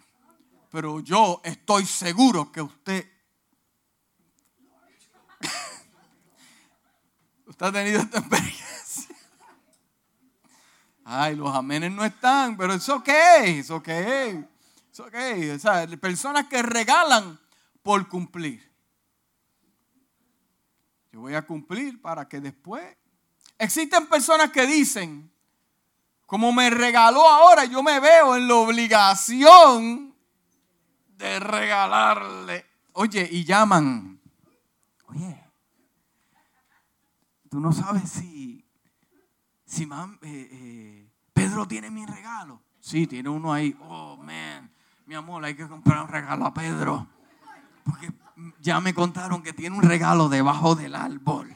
pero 0.70 1.00
yo 1.00 1.42
estoy 1.44 1.86
seguro 1.86 2.52
que 2.52 2.62
usted... 2.62 3.10
usted 7.46 7.66
ha 7.66 7.72
tenido 7.72 8.02
esta 8.02 8.20
experiencia. 8.20 9.16
Ay, 11.04 11.36
los 11.36 11.56
amenes 11.56 11.92
no 11.92 12.06
están, 12.06 12.56
pero 12.56 12.74
es 12.74 12.88
ok, 12.88 13.10
es 13.46 13.72
ok, 13.72 13.88
es 13.88 15.00
ok. 15.00 15.16
O 15.56 15.60
sea, 15.60 15.88
personas 16.00 16.48
que 16.48 16.62
regalan 16.62 17.40
por 17.82 18.08
cumplir. 18.08 18.70
Yo 21.12 21.22
voy 21.22 21.34
a 21.34 21.42
cumplir 21.42 22.00
para 22.02 22.28
que 22.28 22.40
después... 22.40 22.96
Existen 23.58 24.08
personas 24.08 24.52
que 24.52 24.66
dicen, 24.66 25.30
como 26.26 26.54
me 26.54 26.70
regaló 26.70 27.28
ahora, 27.28 27.66
yo 27.66 27.84
me 27.84 28.00
veo 28.00 28.38
en 28.38 28.48
la 28.48 28.56
obligación 28.56 30.09
de 31.20 31.40
regalarle. 31.40 32.66
Oye, 32.94 33.28
y 33.30 33.44
llaman. 33.44 34.20
Oye, 35.08 35.44
tú 37.50 37.60
no 37.60 37.74
sabes 37.74 38.10
si, 38.10 38.66
si 39.66 39.84
eh, 39.84 40.18
eh, 40.22 41.12
Pedro 41.34 41.68
tiene 41.68 41.92
mi 41.92 42.06
regalo. 42.06 42.62
Sí, 42.80 43.06
tiene 43.06 43.30
uno 43.30 43.52
ahí. 43.52 43.78
Oh, 43.82 44.16
man, 44.18 44.72
mi 45.06 45.16
amor, 45.16 45.44
hay 45.44 45.56
que 45.56 45.68
comprar 45.68 46.04
un 46.04 46.08
regalo 46.08 46.46
a 46.46 46.54
Pedro. 46.54 47.08
Porque 47.84 48.14
ya 48.62 48.80
me 48.80 48.94
contaron 48.94 49.44
que 49.44 49.52
tiene 49.52 49.76
un 49.76 49.84
regalo 49.84 50.30
debajo 50.30 50.76
del 50.76 50.96
árbol. 50.96 51.54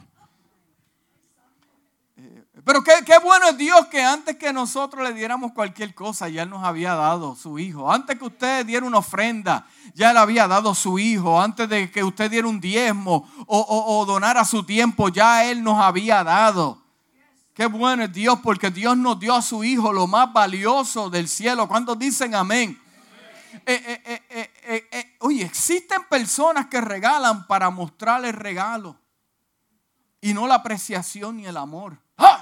Pero 2.64 2.82
qué, 2.82 3.18
bueno 3.22 3.48
es 3.48 3.58
Dios 3.58 3.86
que 3.86 4.02
antes 4.02 4.36
que 4.36 4.52
nosotros 4.52 5.04
le 5.04 5.12
diéramos 5.12 5.52
cualquier 5.52 5.94
cosa, 5.94 6.28
ya 6.30 6.44
Él 6.44 6.50
nos 6.50 6.64
había 6.64 6.94
dado 6.94 7.36
su 7.36 7.58
hijo. 7.58 7.92
Antes 7.92 8.18
que 8.18 8.24
usted 8.24 8.64
diera 8.64 8.86
una 8.86 8.98
ofrenda, 8.98 9.66
ya 9.92 10.12
Él 10.12 10.16
había 10.16 10.48
dado 10.48 10.74
su 10.74 10.98
hijo. 10.98 11.40
Antes 11.40 11.68
de 11.68 11.90
que 11.90 12.02
usted 12.02 12.30
diera 12.30 12.48
un 12.48 12.60
diezmo 12.60 13.28
o, 13.46 13.98
o 13.98 14.06
donara 14.06 14.44
su 14.46 14.64
tiempo, 14.64 15.10
ya 15.10 15.44
Él 15.44 15.62
nos 15.62 15.78
había 15.78 16.24
dado. 16.24 16.82
Qué 17.52 17.66
bueno 17.66 18.04
es 18.04 18.12
Dios 18.12 18.40
porque 18.42 18.70
Dios 18.70 18.96
nos 18.96 19.20
dio 19.20 19.34
a 19.34 19.42
su 19.42 19.62
hijo 19.62 19.92
lo 19.92 20.06
más 20.06 20.32
valioso 20.32 21.10
del 21.10 21.28
cielo. 21.28 21.68
¿Cuántos 21.68 21.98
dicen 21.98 22.34
amén? 22.34 22.80
Eh, 23.66 24.02
eh, 24.04 24.82
eh, 24.90 25.16
oye, 25.20 25.44
existen 25.44 26.02
personas 26.08 26.66
que 26.66 26.80
regalan 26.80 27.46
para 27.46 27.70
mostrar 27.70 28.24
el 28.24 28.32
regalo 28.32 28.98
y 30.20 30.34
no 30.34 30.46
la 30.46 30.56
apreciación 30.56 31.36
ni 31.36 31.46
el 31.46 31.56
amor. 31.56 31.96
¡Ah! 32.16 32.33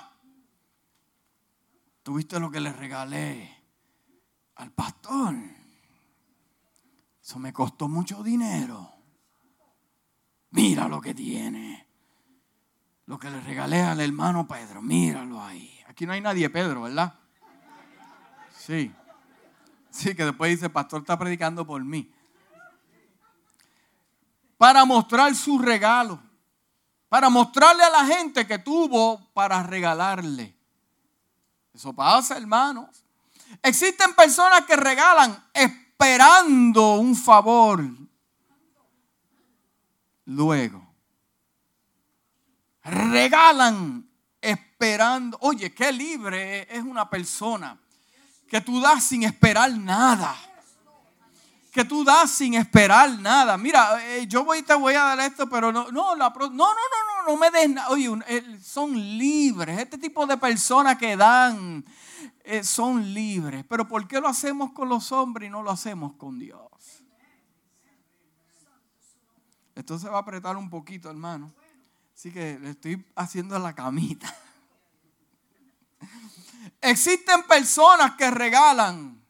¿Tuviste 2.02 2.40
lo 2.40 2.50
que 2.50 2.60
le 2.60 2.72
regalé 2.72 3.64
al 4.56 4.72
pastor? 4.72 5.34
Eso 7.22 7.38
me 7.38 7.52
costó 7.52 7.88
mucho 7.88 8.22
dinero. 8.22 8.92
Mira 10.50 10.88
lo 10.88 11.00
que 11.00 11.14
tiene. 11.14 11.86
Lo 13.06 13.18
que 13.18 13.30
le 13.30 13.40
regalé 13.40 13.80
al 13.80 14.00
hermano 14.00 14.46
Pedro. 14.46 14.82
Míralo 14.82 15.40
ahí. 15.40 15.78
Aquí 15.86 16.04
no 16.06 16.12
hay 16.12 16.20
nadie 16.20 16.50
Pedro, 16.50 16.82
¿verdad? 16.82 17.14
Sí. 18.58 18.92
Sí, 19.90 20.14
que 20.14 20.24
después 20.24 20.50
dice, 20.50 20.70
pastor 20.70 21.02
está 21.02 21.18
predicando 21.18 21.66
por 21.66 21.84
mí. 21.84 22.12
Para 24.56 24.84
mostrar 24.84 25.34
su 25.34 25.58
regalo. 25.58 26.20
Para 27.08 27.28
mostrarle 27.28 27.84
a 27.84 27.90
la 27.90 28.06
gente 28.06 28.46
que 28.46 28.58
tuvo 28.58 29.32
para 29.34 29.62
regalarle. 29.62 30.56
Eso 31.74 31.92
pasa, 31.92 32.36
hermanos. 32.36 32.88
Existen 33.62 34.14
personas 34.14 34.64
que 34.64 34.76
regalan 34.76 35.44
esperando 35.52 36.94
un 36.94 37.16
favor. 37.16 37.84
Luego, 40.26 40.94
regalan 42.84 44.08
esperando. 44.40 45.38
Oye, 45.40 45.74
qué 45.74 45.92
libre 45.92 46.66
es 46.74 46.82
una 46.82 47.08
persona 47.08 47.78
que 48.48 48.60
tú 48.60 48.80
das 48.80 49.04
sin 49.04 49.24
esperar 49.24 49.70
nada 49.72 50.36
que 51.72 51.84
tú 51.86 52.04
das 52.04 52.30
sin 52.30 52.54
esperar 52.54 53.10
nada. 53.18 53.56
Mira, 53.56 53.98
eh, 54.04 54.26
yo 54.28 54.44
voy, 54.44 54.62
te 54.62 54.74
voy 54.74 54.92
a 54.94 55.04
dar 55.04 55.20
esto, 55.20 55.48
pero 55.48 55.72
no, 55.72 55.90
no, 55.90 56.14
no, 56.14 56.28
no, 56.30 56.48
no, 56.48 56.54
no, 56.54 57.11
no 57.26 57.36
me 57.36 57.50
des 57.50 57.70
nada. 57.70 57.88
Oye, 57.90 58.08
son 58.62 58.94
libres. 58.94 59.78
Este 59.78 59.98
tipo 59.98 60.26
de 60.26 60.36
personas 60.36 60.96
que 60.98 61.16
dan 61.16 61.84
eh, 62.44 62.64
son 62.64 63.12
libres. 63.14 63.64
Pero 63.68 63.86
¿por 63.88 64.06
qué 64.08 64.20
lo 64.20 64.28
hacemos 64.28 64.72
con 64.72 64.88
los 64.88 65.12
hombres 65.12 65.48
y 65.48 65.50
no 65.50 65.62
lo 65.62 65.70
hacemos 65.70 66.14
con 66.14 66.38
Dios? 66.38 66.70
Esto 69.74 69.98
se 69.98 70.08
va 70.08 70.18
a 70.18 70.20
apretar 70.20 70.56
un 70.56 70.68
poquito, 70.68 71.08
hermano. 71.08 71.52
Así 72.14 72.30
que 72.30 72.58
le 72.58 72.70
estoy 72.70 73.04
haciendo 73.16 73.58
la 73.58 73.74
camita. 73.74 74.34
Existen 76.80 77.42
personas 77.44 78.16
que 78.16 78.30
regalan 78.30 79.22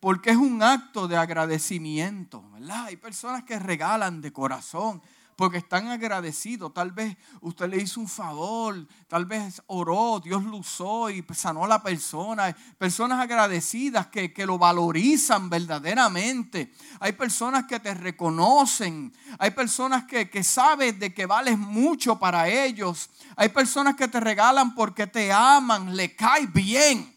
porque 0.00 0.30
es 0.30 0.36
un 0.36 0.62
acto 0.62 1.06
de 1.06 1.16
agradecimiento, 1.16 2.42
¿verdad? 2.50 2.86
Hay 2.86 2.96
personas 2.96 3.44
que 3.44 3.58
regalan 3.58 4.22
de 4.22 4.32
corazón 4.32 5.02
porque 5.40 5.56
están 5.56 5.88
agradecidos. 5.88 6.74
Tal 6.74 6.92
vez 6.92 7.16
usted 7.40 7.66
le 7.66 7.78
hizo 7.78 7.98
un 7.98 8.08
favor, 8.08 8.86
tal 9.08 9.24
vez 9.24 9.62
oró, 9.68 10.20
Dios 10.22 10.44
lo 10.44 10.58
usó 10.58 11.08
y 11.08 11.24
sanó 11.32 11.64
a 11.64 11.68
la 11.68 11.82
persona. 11.82 12.54
Personas 12.76 13.18
agradecidas 13.18 14.08
que, 14.08 14.34
lo 14.44 14.58
valorizan 14.58 15.48
verdaderamente. 15.48 16.74
Hay 16.98 17.12
personas 17.12 17.64
que 17.64 17.80
te 17.80 17.94
reconocen. 17.94 19.14
Hay 19.38 19.52
personas 19.52 20.04
que, 20.04 20.28
que 20.28 20.44
sabes 20.44 21.00
de 21.00 21.14
que 21.14 21.24
vales 21.24 21.56
mucho 21.56 22.18
para 22.18 22.46
ellos. 22.46 23.08
Hay 23.34 23.48
personas 23.48 23.96
que 23.96 24.08
te 24.08 24.20
regalan 24.20 24.74
porque 24.74 25.06
te 25.06 25.32
aman, 25.32 25.96
le 25.96 26.14
cae 26.14 26.48
bien. 26.48 27.16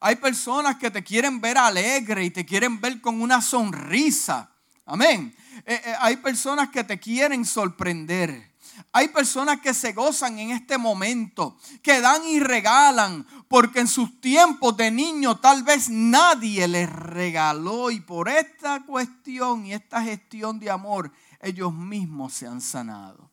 Hay 0.00 0.16
personas 0.16 0.76
que 0.76 0.90
te 0.90 1.04
quieren 1.04 1.42
ver 1.42 1.58
alegre 1.58 2.24
y 2.24 2.30
te 2.30 2.46
quieren 2.46 2.80
ver 2.80 3.02
con 3.02 3.20
una 3.20 3.42
sonrisa. 3.42 4.50
Amén. 4.86 5.34
Eh, 5.66 5.80
eh, 5.84 5.94
hay 6.00 6.16
personas 6.16 6.70
que 6.70 6.84
te 6.84 6.98
quieren 6.98 7.44
sorprender. 7.44 8.54
Hay 8.92 9.08
personas 9.08 9.60
que 9.60 9.74
se 9.74 9.92
gozan 9.92 10.38
en 10.38 10.50
este 10.50 10.78
momento, 10.78 11.56
que 11.82 12.00
dan 12.00 12.26
y 12.26 12.40
regalan, 12.40 13.26
porque 13.48 13.80
en 13.80 13.88
sus 13.88 14.20
tiempos 14.20 14.76
de 14.76 14.90
niño 14.90 15.38
tal 15.38 15.62
vez 15.62 15.88
nadie 15.88 16.66
les 16.66 16.90
regaló 16.90 17.90
y 17.90 18.00
por 18.00 18.28
esta 18.28 18.84
cuestión 18.84 19.66
y 19.66 19.74
esta 19.74 20.02
gestión 20.02 20.58
de 20.58 20.70
amor 20.70 21.12
ellos 21.40 21.72
mismos 21.72 22.34
se 22.34 22.46
han 22.46 22.60
sanado. 22.60 23.30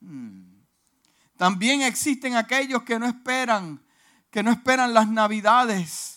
Hmm. 0.00 0.62
También 1.36 1.82
existen 1.82 2.36
aquellos 2.36 2.82
que 2.82 2.98
no 2.98 3.06
esperan, 3.06 3.82
que 4.30 4.42
no 4.42 4.52
esperan 4.52 4.94
las 4.94 5.08
navidades 5.08 6.11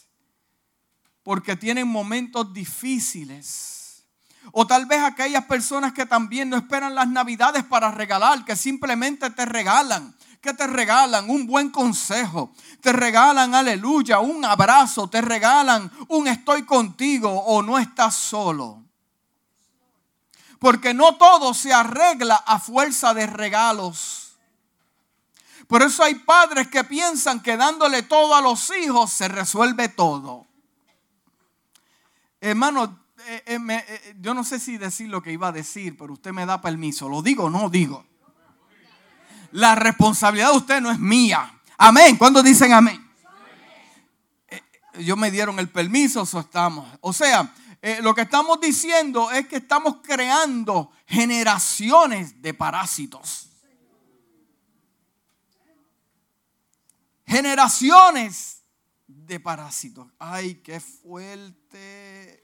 porque 1.26 1.56
tienen 1.56 1.88
momentos 1.88 2.54
difíciles. 2.54 4.04
O 4.52 4.68
tal 4.68 4.86
vez 4.86 5.02
aquellas 5.02 5.44
personas 5.46 5.92
que 5.92 6.06
también 6.06 6.52
no 6.52 6.56
esperan 6.56 6.94
las 6.94 7.08
navidades 7.08 7.64
para 7.64 7.90
regalar, 7.90 8.46
que 8.46 8.56
simplemente 8.56 9.32
te 9.32 9.44
regalan, 9.44 10.16
que 10.40 10.54
te 10.54 10.68
regalan 10.68 11.28
un 11.28 11.48
buen 11.48 11.72
consejo, 11.72 12.54
te 12.80 12.94
regalan 12.94 13.56
aleluya, 13.56 14.20
un 14.20 14.46
abrazo, 14.46 15.10
te 15.10 15.20
regalan 15.20 15.92
un 16.10 16.28
estoy 16.28 16.64
contigo 16.64 17.32
o 17.32 17.64
no 17.64 17.80
estás 17.80 18.14
solo. 18.14 18.84
Porque 20.60 20.94
no 20.94 21.16
todo 21.16 21.56
se 21.56 21.74
arregla 21.74 22.36
a 22.36 22.60
fuerza 22.60 23.16
de 23.16 23.26
regalos. 23.26 24.38
Por 25.68 25.82
eso 25.82 26.04
hay 26.04 26.14
padres 26.14 26.68
que 26.68 26.84
piensan 26.84 27.42
que 27.42 27.58
dándole 27.58 28.04
todo 28.04 28.36
a 28.36 28.42
los 28.42 28.72
hijos 28.78 29.12
se 29.12 29.28
resuelve 29.28 29.90
todo. 29.90 30.46
Hermano, 32.50 33.00
eh, 33.28 33.44
eh, 33.46 33.60
eh, 33.70 34.16
yo 34.20 34.34
no 34.34 34.44
sé 34.44 34.60
si 34.60 34.78
decir 34.78 35.10
lo 35.10 35.22
que 35.22 35.32
iba 35.32 35.48
a 35.48 35.52
decir, 35.52 35.98
pero 35.98 36.14
usted 36.14 36.32
me 36.32 36.46
da 36.46 36.62
permiso. 36.62 37.10
¿Lo 37.10 37.22
digo 37.22 37.46
o 37.46 37.50
no 37.50 37.70
digo? 37.70 38.06
La 39.52 39.74
responsabilidad 39.76 40.52
de 40.52 40.58
usted 40.58 40.82
no 40.82 40.92
es 40.92 41.00
mía. 41.00 41.60
Amén. 41.78 42.18
¿Cuándo 42.18 42.44
dicen 42.44 42.74
amén? 42.74 43.04
Yo 45.00 45.18
me 45.18 45.32
dieron 45.32 45.60
el 45.60 45.70
permiso, 45.70 46.22
eso 46.22 46.40
estamos. 46.40 46.88
O 47.02 47.12
sea, 47.12 47.54
lo 48.02 48.14
que 48.14 48.22
estamos 48.22 48.62
diciendo 48.62 49.30
es 49.32 49.48
que 49.48 49.58
estamos 49.58 49.98
creando 50.04 50.92
generaciones 51.06 52.42
de 52.42 52.54
parásitos. 52.54 53.50
generaciones 57.28 58.55
de 59.26 59.40
parásitos. 59.40 60.08
Ay, 60.20 60.56
qué 60.56 60.80
fuerte. 60.80 62.44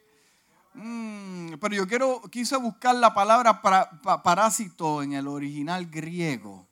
Mm, 0.74 1.54
pero 1.60 1.76
yo 1.76 1.88
quiero, 1.88 2.22
quise 2.32 2.56
buscar 2.58 2.96
la 2.96 3.14
palabra 3.14 3.62
parásito 3.62 5.04
en 5.04 5.14
el 5.14 5.28
original 5.28 5.86
griego. 5.88 6.68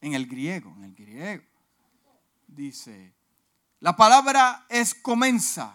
En 0.00 0.14
el 0.14 0.26
griego, 0.26 0.74
en 0.76 0.84
el 0.84 0.94
griego. 0.94 1.44
Dice, 2.46 3.14
la 3.80 3.96
palabra 3.96 4.66
es 4.68 4.94
comenza. 4.94 5.72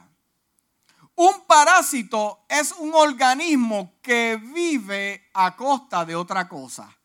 Un 1.15 1.45
parásito 1.47 2.45
es 2.47 2.71
un 2.73 2.93
organismo 2.93 3.95
que 4.01 4.37
vive 4.37 5.29
a 5.33 5.55
costa 5.55 6.05
de 6.05 6.15
otra 6.15 6.47
cosa. 6.47 6.95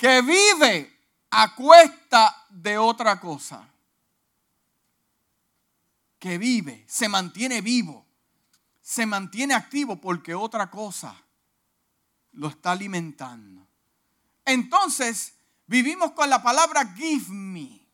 que 0.00 0.22
vive 0.22 0.99
a 1.30 1.54
cuesta 1.54 2.46
de 2.50 2.78
otra 2.78 3.20
cosa. 3.20 3.66
Que 6.18 6.36
vive, 6.36 6.84
se 6.86 7.08
mantiene 7.08 7.62
vivo, 7.62 8.06
se 8.82 9.06
mantiene 9.06 9.54
activo 9.54 9.96
porque 10.00 10.34
otra 10.34 10.70
cosa 10.70 11.16
lo 12.32 12.48
está 12.48 12.72
alimentando. 12.72 13.66
Entonces, 14.44 15.34
vivimos 15.66 16.12
con 16.12 16.28
la 16.28 16.42
palabra 16.42 16.92
give 16.94 17.30
me, 17.30 17.86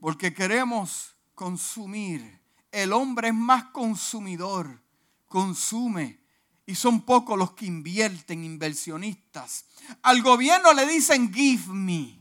porque 0.00 0.32
queremos 0.32 1.14
consumir. 1.34 2.40
El 2.70 2.92
hombre 2.92 3.28
es 3.28 3.34
más 3.34 3.64
consumidor, 3.66 4.82
consume 5.26 6.23
y 6.66 6.74
son 6.74 7.02
pocos 7.02 7.38
los 7.38 7.52
que 7.52 7.66
invierten, 7.66 8.44
inversionistas. 8.44 9.66
Al 10.02 10.22
gobierno 10.22 10.72
le 10.72 10.86
dicen, 10.86 11.32
give 11.32 11.72
me. 11.72 12.20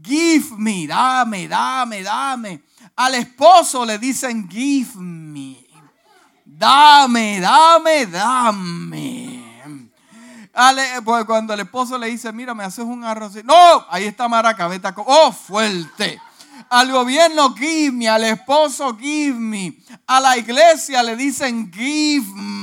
Give 0.00 0.56
me, 0.56 0.86
dame, 0.86 1.48
dame, 1.48 2.02
dame. 2.02 2.62
Al 2.96 3.14
esposo 3.14 3.84
le 3.84 3.98
dicen, 3.98 4.48
give 4.48 4.98
me. 4.98 5.66
Dame, 6.44 7.40
dame, 7.40 8.06
dame. 8.06 9.62
pues 11.04 11.24
cuando 11.24 11.54
el 11.54 11.60
esposo 11.60 11.96
le 11.98 12.08
dice, 12.08 12.32
mira, 12.32 12.54
me 12.54 12.64
haces 12.64 12.84
un 12.84 13.04
arroz. 13.04 13.42
No, 13.44 13.86
ahí 13.88 14.04
está 14.04 14.28
Maraca, 14.28 14.68
vete 14.68 14.88
Oh, 14.96 15.32
fuerte. 15.32 16.20
Al 16.70 16.92
gobierno, 16.92 17.54
give 17.54 17.92
me. 17.92 18.08
Al 18.08 18.24
esposo, 18.24 18.96
give 18.96 19.38
me. 19.38 19.78
A 20.06 20.20
la 20.20 20.36
iglesia 20.36 21.02
le 21.02 21.16
dicen, 21.16 21.70
give 21.70 22.26
me 22.34 22.58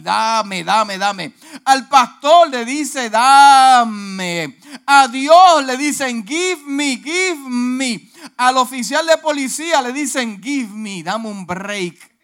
dame, 0.00 0.64
dame, 0.64 0.98
dame. 0.98 1.32
Al 1.64 1.88
pastor 1.88 2.50
le 2.50 2.64
dice, 2.64 3.10
dame. 3.10 4.58
A 4.86 5.08
Dios 5.08 5.64
le 5.64 5.76
dicen, 5.76 6.24
give 6.24 6.62
me, 6.66 6.96
give 6.96 7.38
me. 7.48 8.10
Al 8.36 8.56
oficial 8.56 9.06
de 9.06 9.18
policía 9.18 9.82
le 9.82 9.92
dicen, 9.92 10.40
give 10.40 10.72
me, 10.72 11.02
dame 11.02 11.28
un 11.28 11.46
break. 11.46 12.16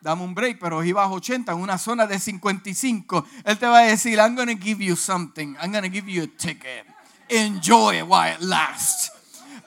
Dame 0.00 0.22
un 0.22 0.34
break, 0.34 0.58
pero 0.58 0.82
ibas 0.82 1.08
80 1.10 1.52
en 1.52 1.58
una 1.58 1.78
zona 1.78 2.06
de 2.06 2.18
55. 2.18 3.24
Él 3.44 3.58
te 3.58 3.66
va 3.66 3.78
a 3.78 3.82
decir, 3.82 4.18
I'm 4.18 4.34
going 4.34 4.48
to 4.48 4.60
give 4.60 4.82
you 4.82 4.96
something. 4.96 5.56
I'm 5.60 5.70
going 5.70 5.84
to 5.84 5.90
give 5.90 6.10
you 6.10 6.24
a 6.24 6.26
ticket. 6.26 6.86
Enjoy 7.28 7.98
it 7.98 8.06
while 8.06 8.34
it 8.34 8.40
lasts. 8.40 9.12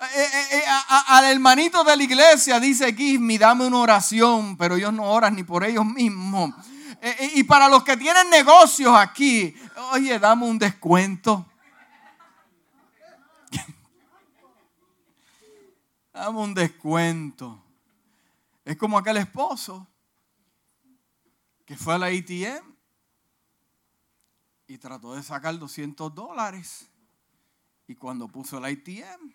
Eh, 0.02 0.06
eh, 0.14 0.58
eh, 0.58 0.64
al 1.08 1.26
hermanito 1.26 1.84
de 1.84 1.96
la 1.96 2.04
iglesia 2.04 2.60
dice, 2.60 2.94
me, 3.20 3.38
dame 3.38 3.66
una 3.66 3.80
oración, 3.80 4.58
pero 4.58 4.76
ellos 4.76 4.92
no 4.92 5.04
oran 5.04 5.36
ni 5.36 5.44
por 5.44 5.64
ellos 5.64 5.86
mismos. 5.86 6.54
y 7.34 7.44
para 7.44 7.70
los 7.70 7.84
que 7.84 7.96
tienen 7.96 8.30
negocios 8.30 8.94
aquí, 8.96 9.56
oye, 9.94 10.20
dame 10.20 10.46
un 10.46 10.60
descuento. 10.60 11.46
dame 16.14 16.40
un 16.40 16.54
descuento. 16.54 17.64
Es 18.66 18.76
como 18.76 18.98
aquel 18.98 19.18
esposo 19.18 19.88
que 21.66 21.78
fue 21.78 21.96
a 21.96 22.00
la 22.00 22.08
ATM 22.08 22.76
y 24.68 24.78
trató 24.78 25.14
de 25.14 25.24
sacar 25.24 25.58
200 25.58 26.14
dólares. 26.14 26.90
Y 27.88 27.96
cuando 27.96 28.28
puso 28.28 28.58
el 28.58 28.66
ATM, 28.66 29.35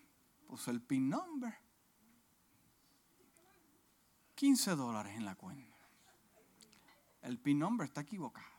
puso 0.51 0.69
el 0.69 0.81
PIN 0.81 1.09
number. 1.09 1.57
15 4.35 4.75
dólares 4.75 5.15
en 5.15 5.23
la 5.23 5.35
cuenta. 5.35 5.77
El 7.21 7.39
PIN 7.39 7.57
number 7.57 7.87
está 7.87 8.01
equivocado. 8.01 8.51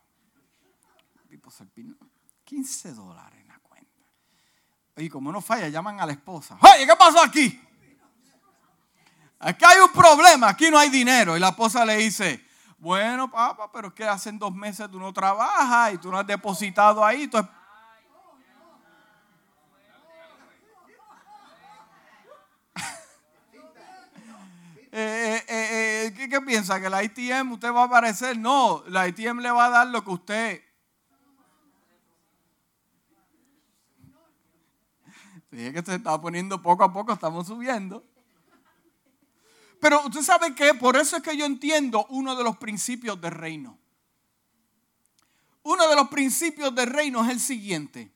Y 1.28 1.34
el 1.34 1.68
PIN 1.68 1.98
15 2.44 2.94
dólares 2.94 3.38
en 3.42 3.48
la 3.48 3.58
cuenta. 3.58 4.06
Y 4.96 5.10
como 5.10 5.30
no 5.30 5.42
falla, 5.42 5.68
llaman 5.68 6.00
a 6.00 6.06
la 6.06 6.12
esposa. 6.12 6.56
Oye, 6.62 6.86
¿qué 6.86 6.96
pasó 6.96 7.20
aquí? 7.20 7.60
Aquí 9.38 9.64
hay 9.66 9.80
un 9.80 9.92
problema, 9.92 10.48
aquí 10.48 10.70
no 10.70 10.78
hay 10.78 10.88
dinero. 10.88 11.36
Y 11.36 11.40
la 11.40 11.50
esposa 11.50 11.84
le 11.84 11.98
dice, 11.98 12.42
bueno, 12.78 13.30
papá, 13.30 13.70
pero 13.70 13.88
es 13.88 13.94
que 13.94 14.04
hacen 14.04 14.38
dos 14.38 14.54
meses 14.54 14.90
tú 14.90 14.98
no 14.98 15.12
trabajas 15.12 15.92
y 15.92 15.98
tú 15.98 16.10
no 16.10 16.18
has 16.18 16.26
depositado 16.26 17.04
ahí. 17.04 17.28
Eh, 24.94 25.42
eh, 25.48 26.12
eh, 26.14 26.28
¿qué, 26.28 26.40
piensa? 26.42 26.78
¿Que 26.78 26.90
la 26.90 27.02
ITM 27.02 27.52
usted 27.52 27.72
va 27.72 27.82
a 27.82 27.86
aparecer? 27.86 28.36
No, 28.36 28.84
la 28.88 29.08
ITM 29.08 29.38
le 29.38 29.50
va 29.50 29.66
a 29.66 29.70
dar 29.70 29.86
lo 29.86 30.04
que 30.04 30.10
usted... 30.10 30.62
Dije 35.50 35.72
que 35.72 35.82
se 35.82 35.94
está 35.96 36.18
poniendo 36.20 36.62
poco 36.62 36.84
a 36.84 36.92
poco, 36.92 37.12
estamos 37.12 37.46
subiendo. 37.46 38.02
Pero 39.80 40.02
usted 40.06 40.22
sabe 40.22 40.54
que 40.54 40.72
por 40.74 40.96
eso 40.96 41.16
es 41.16 41.22
que 41.22 41.36
yo 41.36 41.44
entiendo 41.44 42.06
uno 42.08 42.36
de 42.36 42.44
los 42.44 42.56
principios 42.56 43.20
del 43.20 43.32
reino. 43.32 43.78
Uno 45.62 45.88
de 45.88 45.96
los 45.96 46.08
principios 46.08 46.74
del 46.74 46.88
reino 46.88 47.22
es 47.24 47.30
el 47.30 47.40
siguiente. 47.40 48.12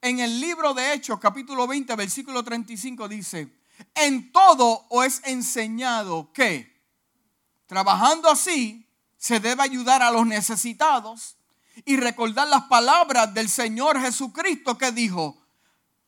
En 0.00 0.20
el 0.20 0.40
libro 0.40 0.74
de 0.74 0.92
Hechos, 0.92 1.18
capítulo 1.18 1.66
20, 1.66 1.96
versículo 1.96 2.42
35 2.42 3.08
dice, 3.08 3.57
en 3.94 4.32
todo 4.32 4.86
os 4.88 5.06
es 5.06 5.22
enseñado 5.24 6.32
que 6.32 6.78
trabajando 7.66 8.30
así 8.30 8.88
se 9.16 9.40
debe 9.40 9.62
ayudar 9.62 10.02
a 10.02 10.10
los 10.10 10.26
necesitados 10.26 11.36
y 11.84 11.96
recordar 11.96 12.48
las 12.48 12.64
palabras 12.64 13.32
del 13.34 13.48
Señor 13.48 14.00
Jesucristo 14.00 14.78
que 14.78 14.92
dijo, 14.92 15.40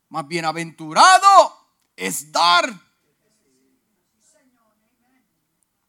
más 0.09 0.27
bienaventurado 0.27 1.67
es 1.95 2.31
dar 2.31 2.73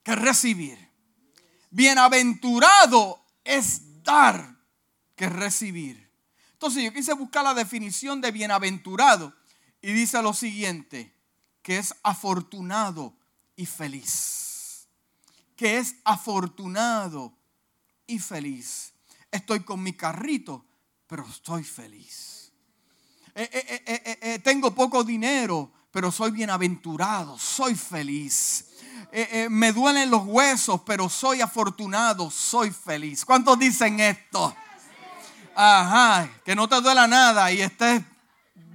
que 0.02 0.14
recibir. 0.14 0.78
Bienaventurado 1.70 3.24
es 3.44 4.02
dar 4.02 4.56
que 5.16 5.28
recibir. 5.28 6.10
Entonces 6.52 6.84
yo 6.84 6.92
quise 6.92 7.12
buscar 7.14 7.44
la 7.44 7.54
definición 7.54 8.20
de 8.20 8.30
bienaventurado 8.30 9.34
y 9.80 9.92
dice 9.92 10.22
lo 10.22 10.34
siguiente, 10.34 11.11
que 11.62 11.78
es 11.78 11.94
afortunado 12.02 13.14
y 13.56 13.66
feliz. 13.66 14.88
Que 15.56 15.78
es 15.78 15.96
afortunado 16.04 17.32
y 18.06 18.18
feliz. 18.18 18.92
Estoy 19.30 19.60
con 19.60 19.82
mi 19.82 19.92
carrito, 19.94 20.64
pero 21.06 21.26
estoy 21.26 21.64
feliz. 21.64 22.52
Eh, 23.34 23.48
eh, 23.86 24.18
eh, 24.20 24.38
tengo 24.40 24.74
poco 24.74 25.04
dinero, 25.04 25.72
pero 25.90 26.10
soy 26.10 26.32
bienaventurado, 26.32 27.38
soy 27.38 27.74
feliz. 27.74 28.66
me 29.50 29.72
duelen 29.72 30.10
los 30.10 30.24
huesos, 30.24 30.80
pero 30.86 31.08
soy 31.08 31.40
afortunado, 31.40 32.30
soy 32.30 32.70
feliz. 32.70 33.24
¿Cuántos 33.24 33.58
dicen 33.58 34.00
esto? 34.00 34.54
Ajá, 35.54 36.30
que 36.44 36.54
no 36.54 36.66
te 36.66 36.80
duela 36.80 37.06
nada 37.06 37.52
y 37.52 37.60
estés 37.60 38.02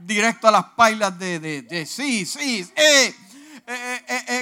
directo 0.07 0.47
a 0.47 0.51
las 0.51 0.63
pailas 0.69 1.19
de, 1.19 1.39
de, 1.39 1.85
sí, 1.85 2.25
sí, 2.25 2.65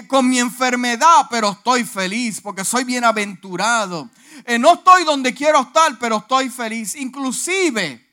con 0.08 0.30
mi 0.30 0.39
enfermedad, 0.39 1.28
pero 1.30 1.49
estoy 1.51 1.84
feliz 1.84 2.39
porque 2.39 2.63
soy 2.63 2.84
bienaventurado. 2.84 4.10
Eh, 4.45 4.60
no 4.60 4.75
estoy 4.75 5.04
donde 5.04 5.34
quiero 5.34 5.62
estar, 5.62 5.97
pero 5.97 6.17
estoy 6.17 6.49
feliz. 6.49 6.95
Inclusive, 6.95 8.06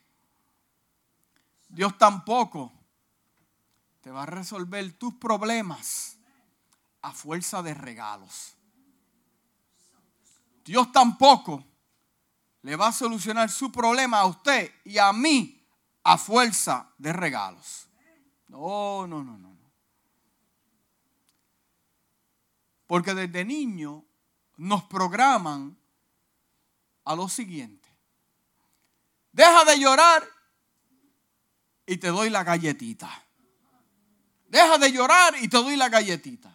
Dios 1.68 1.98
tampoco 1.98 2.72
te 4.00 4.10
va 4.10 4.22
a 4.22 4.26
resolver 4.26 4.90
tus 4.94 5.14
problemas 5.14 6.16
a 7.02 7.12
fuerza 7.12 7.62
de 7.62 7.74
regalos. 7.74 8.54
Dios 10.64 10.90
tampoco 10.90 11.62
le 12.62 12.76
va 12.76 12.88
a 12.88 12.92
solucionar 12.92 13.50
su 13.50 13.70
problema 13.70 14.20
a 14.20 14.26
usted 14.26 14.72
y 14.84 14.96
a 14.96 15.12
mí 15.12 15.61
a 16.04 16.18
fuerza 16.18 16.92
de 16.98 17.12
regalos. 17.12 17.88
No, 18.48 19.06
no, 19.06 19.22
no, 19.22 19.38
no. 19.38 19.52
Porque 22.86 23.14
desde 23.14 23.44
niño 23.44 24.04
nos 24.56 24.84
programan 24.84 25.76
a 27.04 27.16
lo 27.16 27.28
siguiente. 27.28 27.88
Deja 29.32 29.64
de 29.64 29.78
llorar 29.78 30.28
y 31.86 31.96
te 31.96 32.08
doy 32.08 32.28
la 32.28 32.44
galletita. 32.44 33.10
Deja 34.48 34.76
de 34.76 34.92
llorar 34.92 35.34
y 35.40 35.48
te 35.48 35.56
doy 35.56 35.76
la 35.76 35.88
galletita. 35.88 36.52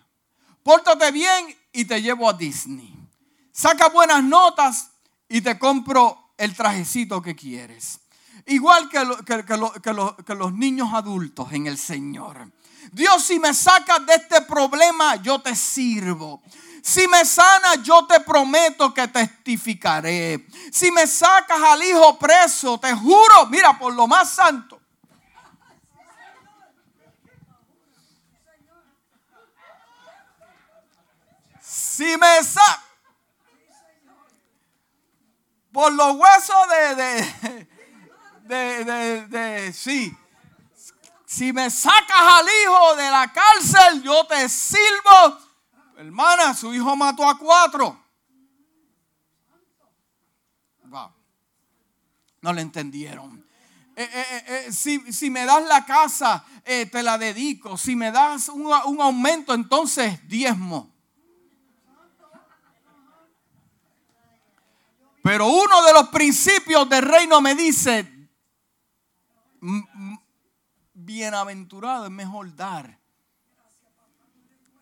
Pórtate 0.62 1.12
bien 1.12 1.58
y 1.72 1.86
te 1.86 2.02
llevo 2.02 2.30
a 2.30 2.34
Disney. 2.34 2.94
Saca 3.52 3.90
buenas 3.90 4.24
notas 4.24 4.92
y 5.28 5.42
te 5.42 5.58
compro 5.58 6.34
el 6.38 6.56
trajecito 6.56 7.22
que 7.22 7.36
quieres. 7.36 8.00
Igual 8.48 8.88
que, 8.90 9.00
que, 10.26 10.36
los 10.36 10.54
niños 10.54 10.94
adultos 10.94 11.52
en 11.52 11.68
el 11.68 11.78
Señor. 11.78 12.50
Dios, 12.94 13.22
si 13.24 13.40
me 13.40 13.54
sacas 13.54 14.06
de 14.06 14.16
este 14.16 14.42
problema, 14.42 15.18
yo 15.18 15.40
te 15.40 15.54
sirvo. 15.54 16.42
Si 16.82 17.06
me 17.10 17.26
sanas, 17.26 17.84
yo 17.84 18.08
te 18.08 18.22
prometo 18.22 18.94
que 18.94 19.10
testificaré. 19.10 20.48
Si 20.72 20.90
me 20.92 21.06
sacas 21.06 21.62
al 21.62 21.84
hijo 21.84 22.18
preso, 22.18 22.80
te 22.80 22.94
juro, 22.94 23.48
mira, 23.50 23.78
por 23.78 23.94
lo 23.94 24.08
más 24.08 24.30
santo. 24.32 24.80
Si 31.62 32.16
me 32.16 32.44
sacas 32.44 32.86
por 35.74 35.92
los 35.92 36.16
huesos 36.16 36.56
de, 36.70 36.96
de, 36.96 37.77
de, 38.48 38.84
de, 38.84 39.28
de, 39.28 39.74
sí. 39.74 40.16
Si 41.26 41.52
me 41.52 41.70
sacas 41.70 42.22
al 42.34 42.46
hijo 42.46 42.96
de 42.96 43.12
la 43.12 43.32
cárcel, 43.34 44.02
yo 44.02 44.26
te 44.26 44.48
sirvo 44.48 45.48
Hermana, 45.98 46.54
su 46.54 46.72
hijo 46.76 46.96
mató 46.96 47.28
a 47.28 47.38
cuatro. 47.38 48.00
No 52.40 52.54
le 52.54 52.62
entendieron. 52.62 53.44
Eh, 53.96 54.08
eh, 54.14 54.66
eh, 54.68 54.72
si, 54.72 55.30
me 55.32 55.44
das 55.44 55.68
la 55.68 55.84
casa, 55.84 56.46
te 56.64 57.02
la 57.02 57.18
dedico. 57.18 57.78
Si 57.78 57.96
me 57.96 58.12
das 58.12 58.48
un, 58.50 58.68
un 58.68 59.02
aumento, 59.02 59.56
entonces 59.56 60.26
diezmo. 60.28 60.94
Pero 65.24 65.48
uno 65.48 65.84
de 65.84 65.94
los 65.94 66.10
principios 66.10 66.88
del 66.88 67.02
reino 67.02 67.42
me 67.42 67.56
dice, 67.56 68.17
bienaventurado 70.94 72.06
es 72.06 72.12
mejor 72.12 72.56
dar 72.56 73.00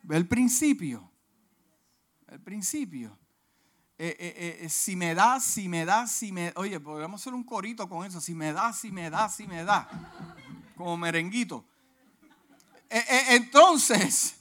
el 0.10 0.28
principio. 0.28 1.10
El 2.28 2.40
principio. 2.42 3.18
Eh, 3.98 4.16
eh, 4.20 4.60
eh, 4.62 4.70
si 4.70 4.96
me 4.96 5.16
da, 5.16 5.40
si 5.40 5.70
me 5.70 5.86
da, 5.86 6.06
si 6.08 6.32
me. 6.32 6.52
Oye, 6.56 6.80
podríamos 6.80 7.22
hacer 7.22 7.34
un 7.34 7.44
corito 7.44 7.88
con 7.88 8.06
eso. 8.06 8.20
Si 8.20 8.34
me 8.34 8.52
da, 8.52 8.74
si 8.74 8.92
me 8.92 9.10
da, 9.10 9.30
si 9.30 9.48
me 9.48 9.64
da. 9.64 9.88
Como 10.76 10.98
merenguito. 10.98 11.66
entonces, 12.90 14.36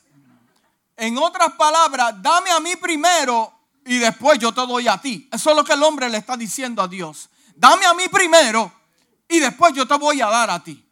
en 0.97 1.17
otras 1.19 1.53
palabras, 1.53 2.21
dame 2.21 2.51
a 2.51 2.61
mí 2.61 2.75
primero 2.77 3.53
y 3.85 3.99
después 3.99 4.39
yo 4.39 4.53
te 4.53 4.67
doy 4.67 4.89
a 4.89 4.99
ti. 5.01 5.29
Eso 5.33 5.51
es 5.51 5.57
lo 5.57 5.65
que 5.65 5.73
el 5.73 5.83
hombre 5.83 6.09
le 6.09 6.19
está 6.19 6.37
diciendo 6.37 6.83
a 6.83 6.89
Dios. 6.89 7.31
Dame 7.55 7.87
a 7.87 7.95
mí 7.95 8.09
primero 8.11 8.73
y 9.29 9.41
después 9.41 9.75
yo 9.75 9.87
te 9.87 9.97
voy 9.97 10.21
a 10.21 10.27
dar 10.27 10.51
a 10.51 10.63
ti. 10.63 10.85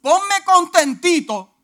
Ponme 0.00 0.42
contentito 0.44 1.54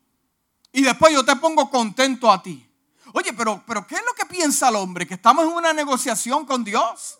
y 0.71 0.81
después 0.81 1.13
yo 1.13 1.23
te 1.23 1.35
pongo 1.35 1.69
contento 1.69 2.31
a 2.31 2.41
ti. 2.41 2.65
Oye, 3.13 3.33
pero, 3.33 3.63
pero 3.65 3.85
¿qué 3.87 3.95
es 3.95 4.03
lo 4.05 4.13
que 4.13 4.25
piensa 4.25 4.69
el 4.69 4.75
hombre? 4.75 5.07
Que 5.07 5.15
estamos 5.15 5.45
en 5.45 5.51
una 5.51 5.73
negociación 5.73 6.45
con 6.45 6.63
Dios. 6.63 7.19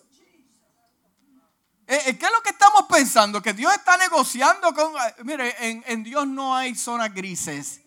Eh, 1.88 2.03
eh, 2.05 2.17
¿Qué 2.19 2.25
es 2.27 2.31
lo 2.31 2.41
que 2.43 2.51
estamos 2.51 2.83
pensando? 2.88 3.41
Que 3.41 3.53
Dios 3.53 3.73
está 3.73 3.97
negociando 3.97 4.71
con... 4.73 4.93
Eh, 4.95 5.15
mire, 5.23 5.55
en, 5.59 6.03
Dios 6.03 6.27
no 6.27 6.55
hay 6.55 6.75
zonas 6.75 7.12
grises. 7.13 7.81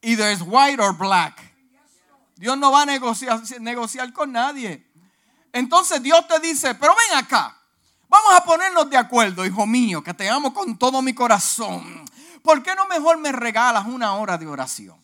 Either 0.00 0.30
es 0.30 0.40
white 0.40 0.80
or 0.80 0.96
black. 0.96 1.52
Dios 2.36 2.56
no 2.56 2.72
va 2.72 2.82
a 2.82 2.86
negociar, 2.86 3.42
negociar 3.60 4.12
con 4.14 4.32
nadie. 4.32 4.90
Entonces 5.52 6.02
Dios 6.02 6.26
te 6.26 6.40
dice, 6.40 6.74
pero 6.74 6.94
ven 6.96 7.18
acá. 7.18 7.60
Vamos 8.14 8.40
a 8.40 8.44
ponernos 8.44 8.88
de 8.88 8.96
acuerdo, 8.96 9.44
hijo 9.44 9.66
mío, 9.66 10.00
que 10.00 10.14
te 10.14 10.30
amo 10.30 10.54
con 10.54 10.78
todo 10.78 11.02
mi 11.02 11.12
corazón. 11.12 12.04
¿por 12.42 12.62
qué 12.62 12.72
no 12.76 12.86
mejor 12.86 13.18
me 13.18 13.32
regalas 13.32 13.86
una 13.86 14.14
hora 14.14 14.38
de 14.38 14.46
oración? 14.46 14.96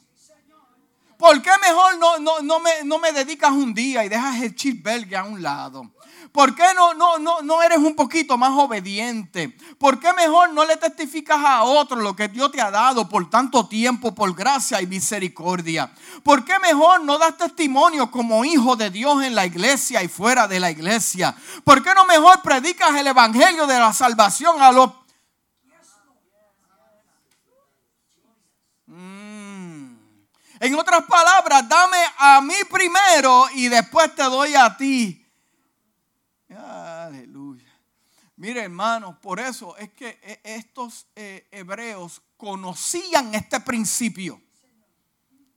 ¿Por 1.19 1.43
qué 1.43 1.51
mejor 1.61 1.99
no, 1.99 2.19
no, 2.21 2.39
no, 2.41 2.61
me, 2.61 2.85
no 2.85 3.01
me 3.01 3.11
dedicas 3.11 3.51
un 3.51 3.75
día 3.75 4.05
y 4.05 4.09
dejas 4.09 4.41
el 4.41 4.55
cheeseburger 4.55 5.17
a 5.17 5.25
un 5.25 5.43
lado? 5.43 5.91
¿Por 6.33 6.55
qué 6.55 6.65
no, 6.77 6.95
no, 6.95 7.19
no, 7.19 7.43
no 7.43 7.63
eres 7.63 7.79
un 7.79 7.97
poquito 7.97 8.39
más 8.39 8.53
obediente? 8.53 9.57
¿Por 9.79 9.99
qué 9.99 10.13
mejor 10.13 10.53
no 10.53 10.65
le 10.65 10.77
testificas 10.77 11.39
a 11.45 11.65
otro 11.65 12.01
lo 12.01 12.15
que 12.15 12.29
Dios 12.29 12.53
te 12.53 12.61
ha 12.61 12.71
dado 12.71 13.09
por 13.09 13.29
tanto 13.29 13.67
tiempo, 13.67 14.15
por 14.15 14.35
gracia 14.35 14.81
y 14.81 14.87
misericordia? 14.87 15.93
¿Por 16.23 16.45
qué 16.45 16.59
mejor 16.61 17.03
no 17.03 17.19
das 17.19 17.37
testimonio 17.37 18.11
como 18.11 18.45
hijo 18.45 18.77
de 18.77 18.91
Dios 18.91 19.25
en 19.25 19.35
la 19.35 19.45
iglesia 19.45 20.03
y 20.03 20.09
fuera 20.09 20.47
de 20.47 20.61
la 20.61 20.71
iglesia? 20.71 21.35
¿Por 21.65 21.83
qué 21.83 21.95
no 21.95 22.05
mejor 22.05 22.43
predicas 22.43 22.95
el 22.95 23.09
evangelio 23.09 23.67
de 23.67 23.79
la 23.79 23.93
salvación 23.93 24.63
a 24.63 24.71
los 24.71 24.91
En 30.61 30.75
otras 30.75 31.05
palabras, 31.05 31.67
dame 31.67 31.97
a 32.19 32.43
mí 32.43 32.55
primero 32.71 33.47
y 33.55 33.69
después 33.69 34.15
te 34.15 34.25
doy 34.25 34.55
a 34.55 34.77
ti. 34.77 35.27
Aleluya. 36.55 37.65
Mire, 38.41 38.63
hermanos, 38.63 39.19
por 39.19 39.39
eso 39.39 39.77
es 39.77 39.93
que 39.93 40.19
e, 40.23 40.41
estos 40.45 41.07
eh, 41.15 41.47
hebreos 41.51 42.23
conocían 42.39 43.35
este 43.35 43.61
principio. 43.61 44.41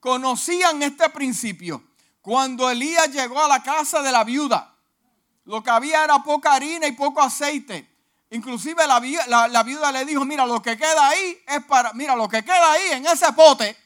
Conocían 0.02 0.84
este 0.84 1.10
principio. 1.12 1.82
Cuando 2.19 2.69
Elías 2.69 3.10
llegó 3.10 3.41
a 3.41 3.48
la 3.48 3.63
casa 3.63 4.02
de 4.02 4.12
la 4.12 4.26
viuda, 4.26 4.76
lo 5.46 5.63
que 5.63 5.69
había 5.69 6.04
era 6.04 6.22
poca 6.24 6.56
harina 6.56 6.86
y 6.86 6.91
poco 6.91 7.22
aceite. 7.22 7.89
Inclusive 8.32 8.86
la, 8.86 9.00
viuda 9.00 9.91
le 9.93 10.04
dijo, 10.04 10.26
mira, 10.26 10.46
lo 10.46 10.62
que 10.62 10.76
queda 10.76 11.08
ahí 11.08 11.41
es 11.48 11.63
para, 11.63 11.93
mira, 11.93 12.17
lo 12.17 12.28
que 12.28 12.43
queda 12.43 12.69
ahí 12.74 12.89
en 12.91 13.06
ese 13.06 13.32
pote 13.32 13.78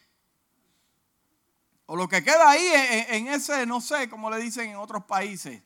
o 1.86 1.96
lo 1.96 2.08
que 2.08 2.24
queda 2.24 2.50
ahí 2.50 2.68
en, 3.10 3.28
ese, 3.28 3.68
no 3.68 3.80
sé, 3.80 4.10
como 4.10 4.32
le 4.32 4.40
dicen 4.40 4.72
en 4.72 4.78
otros 4.78 5.04
países. 5.06 5.62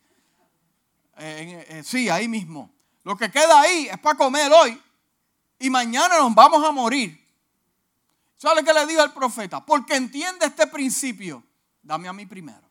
Eh, 1.15 1.81
sí, 1.85 2.09
ahí 2.09 2.27
mismo. 2.27 2.80
Lo 3.03 3.17
que 3.17 3.31
queda 3.31 3.61
ahí 3.61 3.87
es 3.87 3.99
para 3.99 4.17
comer 4.17 4.51
hoy 4.51 4.79
y 5.59 5.69
mañana 5.69 6.17
nos 6.19 6.33
vamos 6.33 6.63
a 6.67 6.71
morir. 6.71 7.17
¿Sabe 8.37 8.63
qué 8.63 8.73
le 8.73 8.85
dijo 8.87 9.03
el 9.03 9.11
profeta? 9.11 9.63
Porque 9.63 9.95
entiende 9.95 10.45
este 10.45 10.67
principio. 10.67 11.43
Dame 11.81 12.07
a 12.07 12.13
mí 12.13 12.25
primero. 12.25 12.69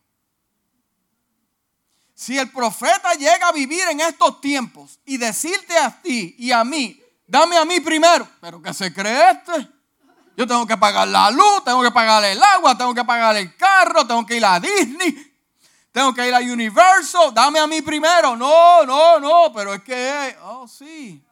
Si 2.14 2.36
el 2.36 2.50
profeta 2.50 3.14
llega 3.14 3.48
a 3.48 3.52
vivir 3.52 3.82
en 3.88 4.00
estos 4.00 4.40
tiempos 4.40 4.98
y 5.04 5.16
decirte 5.16 5.76
a 5.78 6.02
ti 6.02 6.34
y 6.38 6.52
a 6.52 6.64
mí, 6.64 7.00
dame 7.26 7.56
a 7.56 7.64
mí 7.64 7.80
primero, 7.80 8.28
pero 8.40 8.60
que 8.60 8.74
se 8.74 8.92
cree 8.92 9.30
este. 9.30 9.68
Yo 10.36 10.46
tengo 10.46 10.66
que 10.66 10.76
pagar 10.76 11.08
la 11.08 11.30
luz, 11.30 11.64
tengo 11.64 11.82
que 11.82 11.90
pagar 11.90 12.24
el 12.24 12.42
agua, 12.42 12.76
tengo 12.76 12.94
que 12.94 13.04
pagar 13.04 13.36
el 13.36 13.56
carro, 13.56 14.06
tengo 14.06 14.26
que 14.26 14.36
ir 14.36 14.44
a 14.44 14.60
Disney, 14.60 15.29
tengo 15.92 16.14
que 16.14 16.26
ir 16.26 16.34
a 16.34 16.38
Universal, 16.38 17.34
dame 17.34 17.58
a 17.58 17.66
mí 17.66 17.82
primero. 17.82 18.36
No, 18.36 18.84
no, 18.86 19.18
no, 19.18 19.52
pero 19.52 19.74
es 19.74 19.82
que, 19.82 20.36
oh 20.42 20.68
sí. 20.68 21.24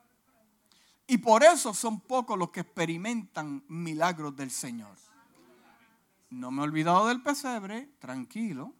Y 1.06 1.18
por 1.18 1.42
eso 1.42 1.72
son 1.72 2.00
pocos 2.00 2.38
los 2.38 2.50
que 2.50 2.60
experimentan 2.60 3.64
milagros 3.68 4.36
del 4.36 4.50
Señor. 4.50 4.96
No 6.30 6.50
me 6.50 6.60
he 6.60 6.64
olvidado 6.64 7.06
del 7.06 7.22
pesebre, 7.22 7.88
tranquilo. 7.98 8.74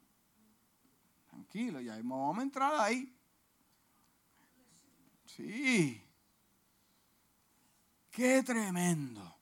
Tranquilo, 1.30 1.80
ya 1.80 1.94
vamos 1.96 2.38
a 2.38 2.42
entrar 2.42 2.74
ahí. 2.74 3.14
Sí. 5.24 6.02
Qué 8.10 8.42
tremendo. 8.42 9.36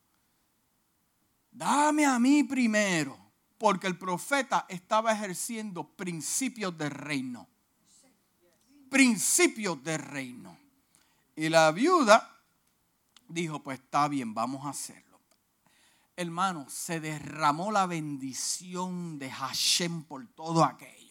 Dame 1.51 2.05
a 2.05 2.19
mí 2.19 2.45
primero, 2.45 3.26
porque 3.59 3.87
el 3.87 3.99
profeta 3.99 4.67
estaba 4.69 5.13
ejerciendo 5.13 5.85
principios 5.85 6.77
de 6.77 6.89
reino. 6.89 7.49
Principios 8.91 9.83
de 9.83 9.99
reino. 9.99 10.59
Y 11.35 11.49
la 11.49 11.71
viuda 11.73 12.41
dijo, 13.29 13.63
pues 13.63 13.81
está 13.81 14.09
bien, 14.09 14.35
vamos 14.35 14.65
a 14.65 14.71
hacerlo. 14.71 15.21
Hermano, 16.17 16.67
se 16.69 17.01
derramó 17.01 17.71
la 17.71 17.87
bendición 17.87 19.19
de 19.19 19.31
Hashem 19.31 20.05
por 20.05 20.27
todo 20.29 20.65
aquello 20.65 21.07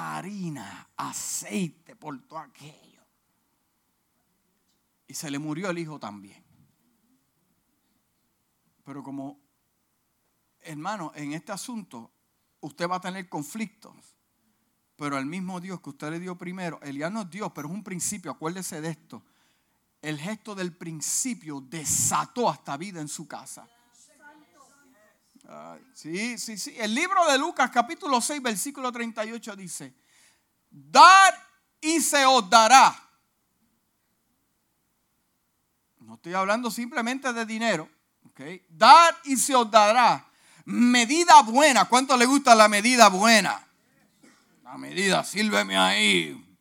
harina, 0.00 0.88
aceite 0.96 1.96
por 1.96 2.18
todo 2.26 2.38
aquello. 2.38 3.02
Y 5.06 5.14
se 5.14 5.30
le 5.30 5.38
murió 5.38 5.70
el 5.70 5.78
hijo 5.78 5.98
también. 5.98 6.44
Pero 8.84 9.02
como, 9.02 9.38
hermano, 10.62 11.12
en 11.14 11.32
este 11.32 11.52
asunto 11.52 12.10
usted 12.60 12.88
va 12.88 12.96
a 12.96 13.00
tener 13.00 13.28
conflictos. 13.28 13.94
Pero 14.96 15.16
el 15.16 15.26
mismo 15.26 15.60
Dios 15.60 15.80
que 15.80 15.90
usted 15.90 16.10
le 16.10 16.20
dio 16.20 16.36
primero, 16.36 16.78
Elías 16.82 17.10
no 17.10 17.22
es 17.22 17.30
Dios, 17.30 17.50
pero 17.54 17.68
es 17.68 17.74
un 17.74 17.82
principio, 17.82 18.30
acuérdese 18.30 18.80
de 18.80 18.90
esto. 18.90 19.22
El 20.02 20.18
gesto 20.18 20.54
del 20.54 20.76
principio 20.76 21.60
desató 21.60 22.48
hasta 22.48 22.76
vida 22.76 23.00
en 23.00 23.08
su 23.08 23.26
casa. 23.26 23.66
Sí, 25.94 26.38
sí, 26.38 26.56
sí. 26.56 26.74
El 26.78 26.94
libro 26.94 27.26
de 27.26 27.38
Lucas 27.38 27.70
capítulo 27.70 28.20
6 28.20 28.40
versículo 28.40 28.92
38 28.92 29.56
dice, 29.56 29.94
dar 30.70 31.34
y 31.80 32.00
se 32.00 32.24
os 32.24 32.48
dará. 32.48 32.94
No 35.98 36.14
estoy 36.14 36.34
hablando 36.34 36.70
simplemente 36.70 37.32
de 37.32 37.44
dinero. 37.46 37.88
Okay. 38.30 38.64
Dar 38.68 39.16
y 39.24 39.36
se 39.36 39.54
os 39.54 39.70
dará. 39.70 40.29
Medida 40.66 41.42
buena. 41.42 41.86
¿Cuánto 41.86 42.16
le 42.16 42.26
gusta 42.26 42.54
la 42.54 42.68
medida 42.68 43.08
buena? 43.08 43.66
La 44.64 44.76
medida, 44.76 45.24
sírveme 45.24 45.76
ahí. 45.76 46.58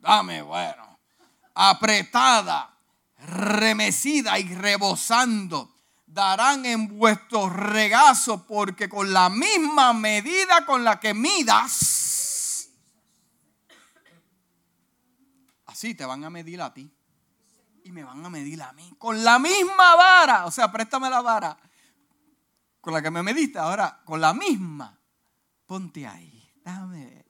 Dame, 0.00 0.42
bueno. 0.42 0.98
Apretada, 1.54 2.76
remecida 3.18 4.38
y 4.38 4.54
rebosando 4.54 5.76
darán 6.16 6.64
en 6.64 6.98
vuestro 6.98 7.50
regazo, 7.50 8.46
porque 8.46 8.88
con 8.88 9.12
la 9.12 9.28
misma 9.28 9.92
medida 9.92 10.64
con 10.64 10.82
la 10.82 10.98
que 10.98 11.12
midas, 11.12 12.70
así 15.66 15.94
te 15.94 16.06
van 16.06 16.24
a 16.24 16.30
medir 16.30 16.62
a 16.62 16.72
ti 16.72 16.90
y 17.84 17.92
me 17.92 18.02
van 18.02 18.24
a 18.24 18.30
medir 18.30 18.62
a 18.62 18.72
mí. 18.72 18.94
Con 18.98 19.22
la 19.22 19.38
misma 19.38 19.94
vara, 19.94 20.46
o 20.46 20.50
sea, 20.50 20.72
préstame 20.72 21.10
la 21.10 21.20
vara 21.20 21.56
con 22.86 22.94
la 22.94 23.02
que 23.02 23.10
me 23.10 23.20
mediste, 23.20 23.58
ahora 23.58 24.00
con 24.04 24.20
la 24.20 24.32
misma, 24.32 24.96
ponte 25.66 26.06
ahí, 26.06 26.48
dame. 26.62 27.26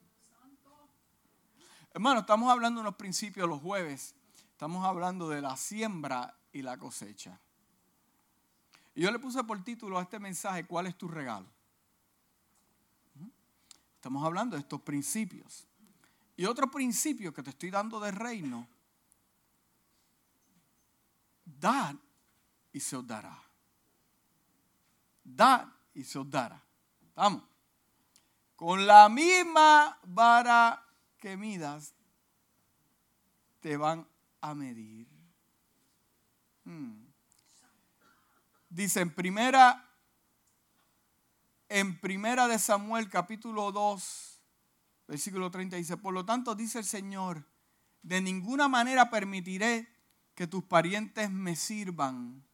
Hermano, 1.94 2.20
estamos 2.20 2.52
hablando 2.52 2.80
de 2.80 2.88
unos 2.88 2.96
principios 2.96 3.48
los 3.48 3.62
jueves, 3.62 4.14
estamos 4.50 4.84
hablando 4.84 5.30
de 5.30 5.40
la 5.40 5.56
siembra 5.56 6.36
y 6.52 6.60
la 6.60 6.76
cosecha. 6.76 7.40
Y 8.94 9.00
yo 9.00 9.10
le 9.10 9.18
puse 9.18 9.42
por 9.44 9.64
título 9.64 9.98
a 9.98 10.02
este 10.02 10.18
mensaje, 10.18 10.66
¿cuál 10.66 10.88
es 10.88 10.98
tu 10.98 11.08
regalo? 11.08 11.46
Estamos 13.94 14.26
hablando 14.26 14.56
de 14.56 14.60
estos 14.60 14.82
principios. 14.82 15.66
Y 16.36 16.44
otro 16.44 16.70
principio 16.70 17.32
que 17.32 17.42
te 17.42 17.48
estoy 17.48 17.70
dando 17.70 17.98
de 17.98 18.10
reino, 18.10 18.68
dad 21.46 21.96
y 22.74 22.80
se 22.80 22.94
os 22.94 23.06
dará. 23.06 23.45
Dad 25.26 25.66
y 25.92 26.04
se 26.04 26.18
os 26.18 26.30
dará. 26.30 26.62
Vamos. 27.14 27.42
Con 28.54 28.86
la 28.86 29.08
misma 29.08 29.98
vara 30.04 30.82
que 31.18 31.36
midas, 31.36 31.94
te 33.60 33.76
van 33.76 34.06
a 34.40 34.54
medir. 34.54 35.08
Hmm. 36.64 37.06
Dice 38.68 39.00
en 39.00 39.14
primera, 39.14 39.90
en 41.68 42.00
primera 42.00 42.46
de 42.46 42.58
Samuel 42.58 43.10
capítulo 43.10 43.72
2, 43.72 44.42
versículo 45.08 45.50
30, 45.50 45.76
dice, 45.76 45.96
por 45.96 46.14
lo 46.14 46.24
tanto 46.24 46.54
dice 46.54 46.78
el 46.78 46.84
Señor, 46.84 47.44
de 48.02 48.20
ninguna 48.20 48.68
manera 48.68 49.10
permitiré 49.10 49.88
que 50.34 50.46
tus 50.46 50.64
parientes 50.64 51.30
me 51.30 51.56
sirvan, 51.56 52.46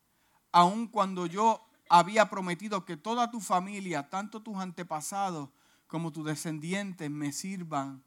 aun 0.50 0.86
cuando 0.86 1.26
yo 1.26 1.71
había 1.94 2.30
prometido 2.30 2.86
que 2.86 2.96
toda 2.96 3.30
tu 3.30 3.38
familia, 3.38 4.08
tanto 4.08 4.42
tus 4.42 4.56
antepasados 4.56 5.50
como 5.86 6.10
tus 6.10 6.24
descendientes, 6.24 7.10
me 7.10 7.32
sirvan 7.32 8.02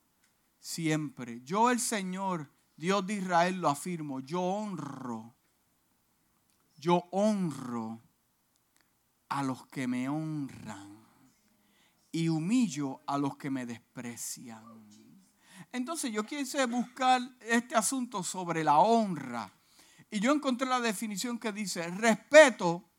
siempre. 0.59 1.41
Yo 1.43 1.69
el 1.69 1.79
Señor, 1.79 2.51
Dios 2.75 3.05
de 3.05 3.13
Israel, 3.13 3.61
lo 3.61 3.69
afirmo, 3.69 4.21
yo 4.21 4.41
honro, 4.41 5.35
yo 6.77 7.03
honro 7.11 8.01
a 9.29 9.43
los 9.43 9.67
que 9.67 9.85
me 9.85 10.09
honran 10.09 11.05
y 12.11 12.27
humillo 12.29 13.01
a 13.05 13.19
los 13.19 13.37
que 13.37 13.51
me 13.51 13.67
desprecian. 13.67 14.63
Entonces 15.71 16.11
yo 16.11 16.23
quise 16.23 16.65
buscar 16.65 17.21
este 17.39 17.75
asunto 17.75 18.23
sobre 18.23 18.63
la 18.63 18.79
honra 18.79 19.53
y 20.09 20.19
yo 20.19 20.31
encontré 20.31 20.67
la 20.67 20.79
definición 20.79 21.37
que 21.37 21.51
dice 21.51 21.87
respeto 21.91 22.89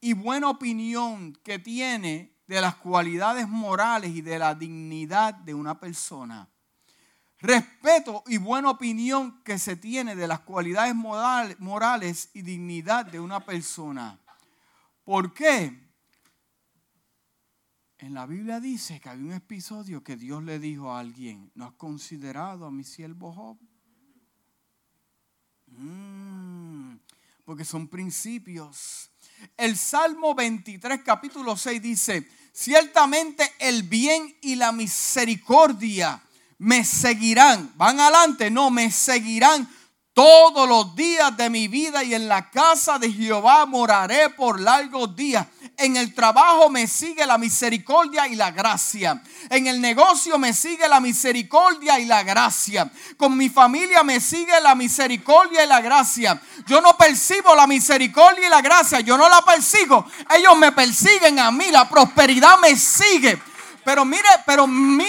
y 0.00 0.14
buena 0.14 0.48
opinión 0.48 1.34
que 1.42 1.58
tiene 1.58 2.36
de 2.46 2.60
las 2.60 2.76
cualidades 2.76 3.48
morales 3.48 4.10
y 4.10 4.22
de 4.22 4.38
la 4.38 4.54
dignidad 4.54 5.34
de 5.34 5.54
una 5.54 5.78
persona. 5.78 6.48
Respeto 7.38 8.22
y 8.26 8.36
buena 8.36 8.70
opinión 8.70 9.42
que 9.44 9.58
se 9.58 9.76
tiene 9.76 10.14
de 10.14 10.28
las 10.28 10.40
cualidades 10.40 10.94
morales 10.94 12.30
y 12.34 12.42
dignidad 12.42 13.06
de 13.06 13.20
una 13.20 13.40
persona. 13.40 14.18
¿Por 15.04 15.32
qué? 15.32 15.90
En 17.98 18.14
la 18.14 18.26
Biblia 18.26 18.60
dice 18.60 18.98
que 19.00 19.10
hay 19.10 19.20
un 19.20 19.32
episodio 19.32 20.02
que 20.02 20.16
Dios 20.16 20.42
le 20.42 20.58
dijo 20.58 20.90
a 20.90 21.00
alguien, 21.00 21.50
¿no 21.54 21.66
has 21.66 21.72
considerado 21.72 22.66
a 22.66 22.70
mi 22.70 22.84
siervo 22.84 23.32
Job? 23.32 23.58
Mm, 25.66 26.96
porque 27.44 27.64
son 27.64 27.88
principios. 27.88 29.09
El 29.56 29.76
Salmo 29.76 30.34
23, 30.34 31.00
capítulo 31.04 31.56
6 31.56 31.82
dice, 31.82 32.28
ciertamente 32.52 33.50
el 33.58 33.82
bien 33.82 34.36
y 34.40 34.54
la 34.54 34.72
misericordia 34.72 36.22
me 36.58 36.84
seguirán. 36.84 37.72
¿Van 37.76 38.00
adelante? 38.00 38.50
No, 38.50 38.70
me 38.70 38.90
seguirán 38.90 39.68
todos 40.20 40.68
los 40.68 40.94
días 40.94 41.34
de 41.34 41.48
mi 41.48 41.66
vida 41.66 42.04
y 42.04 42.14
en 42.14 42.28
la 42.28 42.50
casa 42.50 42.98
de 42.98 43.10
Jehová 43.10 43.64
moraré 43.64 44.28
por 44.28 44.60
largos 44.60 45.16
días. 45.16 45.46
En 45.78 45.96
el 45.96 46.12
trabajo 46.12 46.68
me 46.68 46.86
sigue 46.86 47.24
la 47.24 47.38
misericordia 47.38 48.28
y 48.28 48.36
la 48.36 48.50
gracia. 48.50 49.22
En 49.48 49.66
el 49.66 49.80
negocio 49.80 50.38
me 50.38 50.52
sigue 50.52 50.86
la 50.88 51.00
misericordia 51.00 51.98
y 51.98 52.04
la 52.04 52.22
gracia. 52.22 52.92
Con 53.16 53.34
mi 53.34 53.48
familia 53.48 54.02
me 54.02 54.20
sigue 54.20 54.60
la 54.60 54.74
misericordia 54.74 55.64
y 55.64 55.66
la 55.66 55.80
gracia. 55.80 56.38
Yo 56.66 56.82
no 56.82 56.98
percibo 56.98 57.54
la 57.54 57.66
misericordia 57.66 58.46
y 58.46 58.50
la 58.50 58.60
gracia. 58.60 59.00
Yo 59.00 59.16
no 59.16 59.26
la 59.26 59.40
persigo. 59.40 60.04
Ellos 60.36 60.54
me 60.58 60.72
persiguen 60.72 61.38
a 61.38 61.50
mí. 61.50 61.70
La 61.70 61.88
prosperidad 61.88 62.58
me 62.58 62.76
sigue. 62.76 63.40
Pero 63.86 64.04
mire, 64.04 64.28
pero 64.44 64.66
mire, 64.66 65.08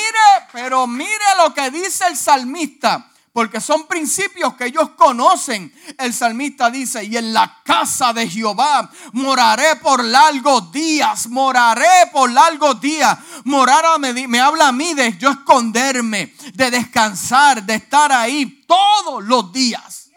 pero 0.53 0.87
mire 0.87 1.25
lo 1.43 1.53
que 1.53 1.69
dice 1.69 2.07
el 2.07 2.15
salmista. 2.15 3.10
Porque 3.33 3.61
son 3.61 3.87
principios 3.87 4.55
que 4.55 4.65
ellos 4.65 4.91
conocen. 4.91 5.73
El 5.97 6.13
salmista 6.13 6.69
dice, 6.69 7.03
y 7.03 7.15
en 7.15 7.33
la 7.33 7.61
casa 7.63 8.11
de 8.13 8.27
Jehová 8.27 8.89
moraré 9.13 9.77
por 9.77 10.03
largos 10.03 10.71
días, 10.71 11.27
moraré 11.27 12.09
por 12.11 12.31
largos 12.31 12.79
días. 12.81 13.17
Morar 13.45 13.99
me, 13.99 14.27
me 14.27 14.39
habla 14.39 14.67
a 14.67 14.71
mí 14.71 14.93
de 14.93 15.17
yo 15.17 15.31
esconderme, 15.31 16.35
de 16.53 16.71
descansar, 16.71 17.63
de 17.63 17.75
estar 17.75 18.11
ahí 18.11 18.65
todos 18.67 19.23
los 19.23 19.51
días. 19.51 20.09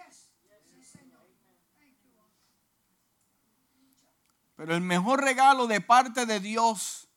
Pero 4.57 4.75
el 4.75 4.81
mejor 4.81 5.23
regalo 5.23 5.67
de 5.67 5.81
parte 5.81 6.27
de 6.27 6.41
Dios 6.41 7.09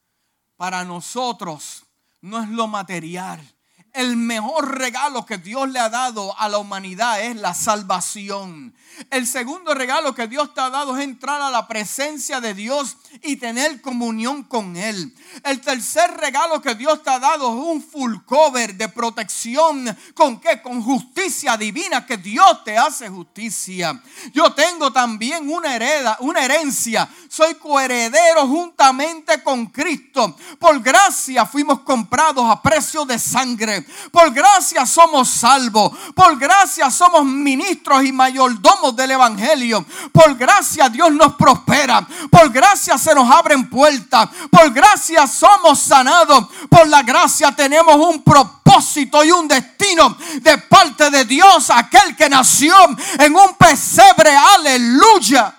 para 0.57 0.83
nosotros 0.83 1.86
no 2.21 2.41
es 2.41 2.49
lo 2.49 2.67
material 2.67 3.57
el 3.93 4.15
mejor 4.15 4.78
regalo 4.78 5.26
que 5.26 5.38
Dios 5.38 5.69
le 5.69 5.80
ha 5.80 5.89
dado 5.89 6.38
a 6.39 6.50
la 6.50 6.58
humanidad 6.58 7.21
es 7.21 7.36
la 7.36 7.54
salvación. 7.54 8.73
El 9.10 9.27
segundo 9.27 9.73
regalo 9.73 10.13
que 10.15 10.27
Dios 10.27 10.53
te 10.53 10.62
ha 10.62 10.69
dado 10.69 10.97
es 10.97 11.03
entrar 11.03 11.41
a 11.41 11.51
la 11.51 11.67
presencia 11.67 12.41
de 12.41 12.53
Dios 12.53 12.97
y 13.23 13.38
tener 13.38 13.81
comunión 13.81 14.43
con 14.43 14.75
Él. 14.75 15.13
El 15.43 15.62
tercer 15.62 16.12
regalo 16.17 16.62
que 16.62 16.75
Dios 16.75 17.03
te 17.03 17.10
ha 17.10 17.19
dado 17.19 17.47
es 17.47 17.65
un 17.65 17.81
full 17.81 18.15
cover 18.25 18.75
de 18.75 18.89
protección. 18.89 19.95
¿Con 20.13 20.39
qué? 20.39 20.62
Con 20.62 20.81
justicia 20.81 21.57
divina, 21.57 22.05
que 22.05 22.17
Dios 22.17 22.63
te 22.63 22.77
hace 22.77 23.07
justicia. 23.10 24.01
Yo 24.33 24.53
tengo 24.53 24.91
también 24.91 25.49
una, 25.49 25.75
hereda, 25.75 26.17
una 26.21 26.43
herencia. 26.43 27.07
Soy 27.29 27.55
coheredero 27.55 28.47
juntamente 28.47 29.43
con 29.43 29.67
Cristo. 29.67 30.36
Por 30.60 30.81
gracia 30.81 31.45
fuimos 31.45 31.81
comprados 31.81 32.49
a 32.49 32.62
precio 32.62 33.05
de 33.05 33.19
sangre. 33.19 33.86
Por 34.12 34.33
gracia 34.33 34.86
somos 34.86 35.29
salvos. 35.29 35.91
Por 36.15 36.38
gracia 36.38 36.89
somos 36.89 37.25
ministros 37.25 38.03
y 38.03 38.12
mayordomos 38.12 38.87
del 38.95 39.12
Evangelio. 39.12 39.86
Por 40.12 40.36
gracia 40.36 40.89
Dios 40.89 41.12
nos 41.12 41.36
prospera. 41.36 42.06
Por 42.30 42.50
gracia 42.50 42.97
se 42.97 43.13
nos 43.13 43.30
abren 43.30 43.69
puertas. 43.69 44.30
Por 44.52 44.71
gracia 44.71 45.28
somos 45.28 45.80
sanados. 45.80 46.47
Por 46.69 46.88
la 46.88 47.04
gracia 47.04 47.52
tenemos 47.56 47.95
un 47.95 48.23
propósito 48.23 49.23
y 49.23 49.32
un 49.32 49.47
destino 49.47 50.17
de 50.41 50.58
parte 50.58 51.10
de 51.10 51.26
Dios. 51.26 51.69
Aquel 51.69 52.15
que 52.15 52.30
nació 52.30 52.76
en 53.19 53.36
un 53.36 53.56
pesebre. 53.56 54.36
Aleluya. 54.36 55.54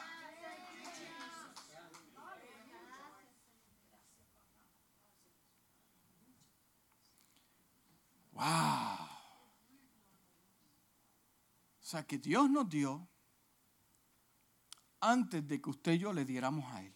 Wow. 8.32 8.98
O 11.88 11.90
sea 11.90 12.02
que 12.06 12.18
Dios 12.18 12.50
nos 12.50 12.68
dio 12.68 13.07
antes 15.00 15.46
de 15.46 15.60
que 15.60 15.70
usted 15.70 15.92
y 15.92 15.98
yo 15.98 16.12
le 16.12 16.24
diéramos 16.24 16.64
a 16.72 16.82
Él. 16.82 16.94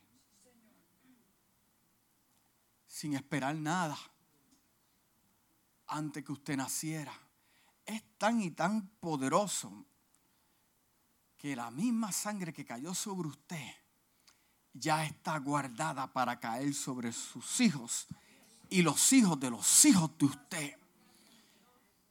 Sin 2.87 3.15
esperar 3.15 3.55
nada. 3.55 3.99
Antes 5.87 6.25
que 6.25 6.33
usted 6.33 6.57
naciera. 6.57 7.13
Es 7.85 8.03
tan 8.19 8.41
y 8.41 8.51
tan 8.51 8.89
poderoso 9.01 9.87
que 11.37 11.57
la 11.57 11.71
misma 11.71 12.13
sangre 12.13 12.53
que 12.53 12.65
cayó 12.65 12.95
sobre 12.95 13.29
usted 13.29 13.75
ya 14.73 15.05
está 15.05 15.39
guardada 15.39 16.13
para 16.13 16.39
caer 16.39 16.73
sobre 16.73 17.13
sus 17.13 17.61
hijos 17.61 18.07
y 18.71 18.83
los 18.83 19.13
hijos 19.13 19.39
de 19.41 19.51
los 19.51 19.85
hijos 19.85 20.17
de 20.19 20.25
usted 20.25 20.77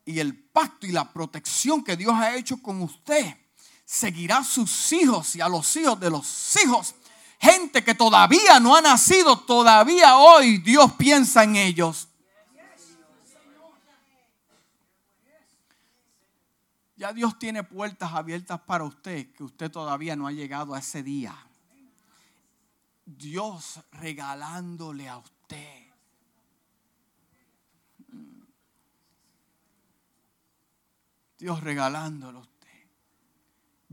y 0.05 0.19
el 0.19 0.37
pacto 0.37 0.85
y 0.85 0.91
la 0.91 1.11
protección 1.11 1.83
que 1.83 1.95
Dios 1.95 2.13
ha 2.13 2.35
hecho 2.35 2.61
con 2.61 2.81
usted 2.81 3.35
seguirá 3.91 4.37
a 4.37 4.43
sus 4.45 4.93
hijos 4.93 5.35
y 5.35 5.41
a 5.41 5.49
los 5.49 5.75
hijos 5.75 5.99
de 5.99 6.09
los 6.09 6.55
hijos. 6.63 6.95
Gente 7.39 7.83
que 7.83 7.93
todavía 7.93 8.57
no 8.61 8.73
ha 8.73 8.81
nacido, 8.81 9.37
todavía 9.37 10.15
hoy 10.15 10.59
Dios 10.59 10.93
piensa 10.93 11.43
en 11.43 11.57
ellos. 11.57 12.07
Ya 16.95 17.11
Dios 17.11 17.37
tiene 17.37 17.63
puertas 17.63 18.13
abiertas 18.13 18.61
para 18.61 18.85
usted, 18.85 19.33
que 19.33 19.43
usted 19.43 19.69
todavía 19.69 20.15
no 20.15 20.25
ha 20.25 20.31
llegado 20.31 20.73
a 20.73 20.79
ese 20.79 21.03
día. 21.03 21.35
Dios 23.05 23.81
regalándole 23.91 25.09
a 25.09 25.17
usted 25.17 25.81
Dios 31.41 31.59
regalándolo. 31.61 32.50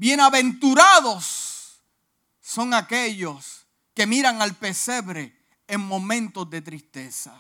Bienaventurados 0.01 1.83
son 2.41 2.73
aquellos 2.73 3.67
que 3.95 4.07
miran 4.07 4.41
al 4.41 4.55
pesebre 4.55 5.45
en 5.67 5.81
momentos 5.81 6.49
de 6.49 6.63
tristeza. 6.63 7.35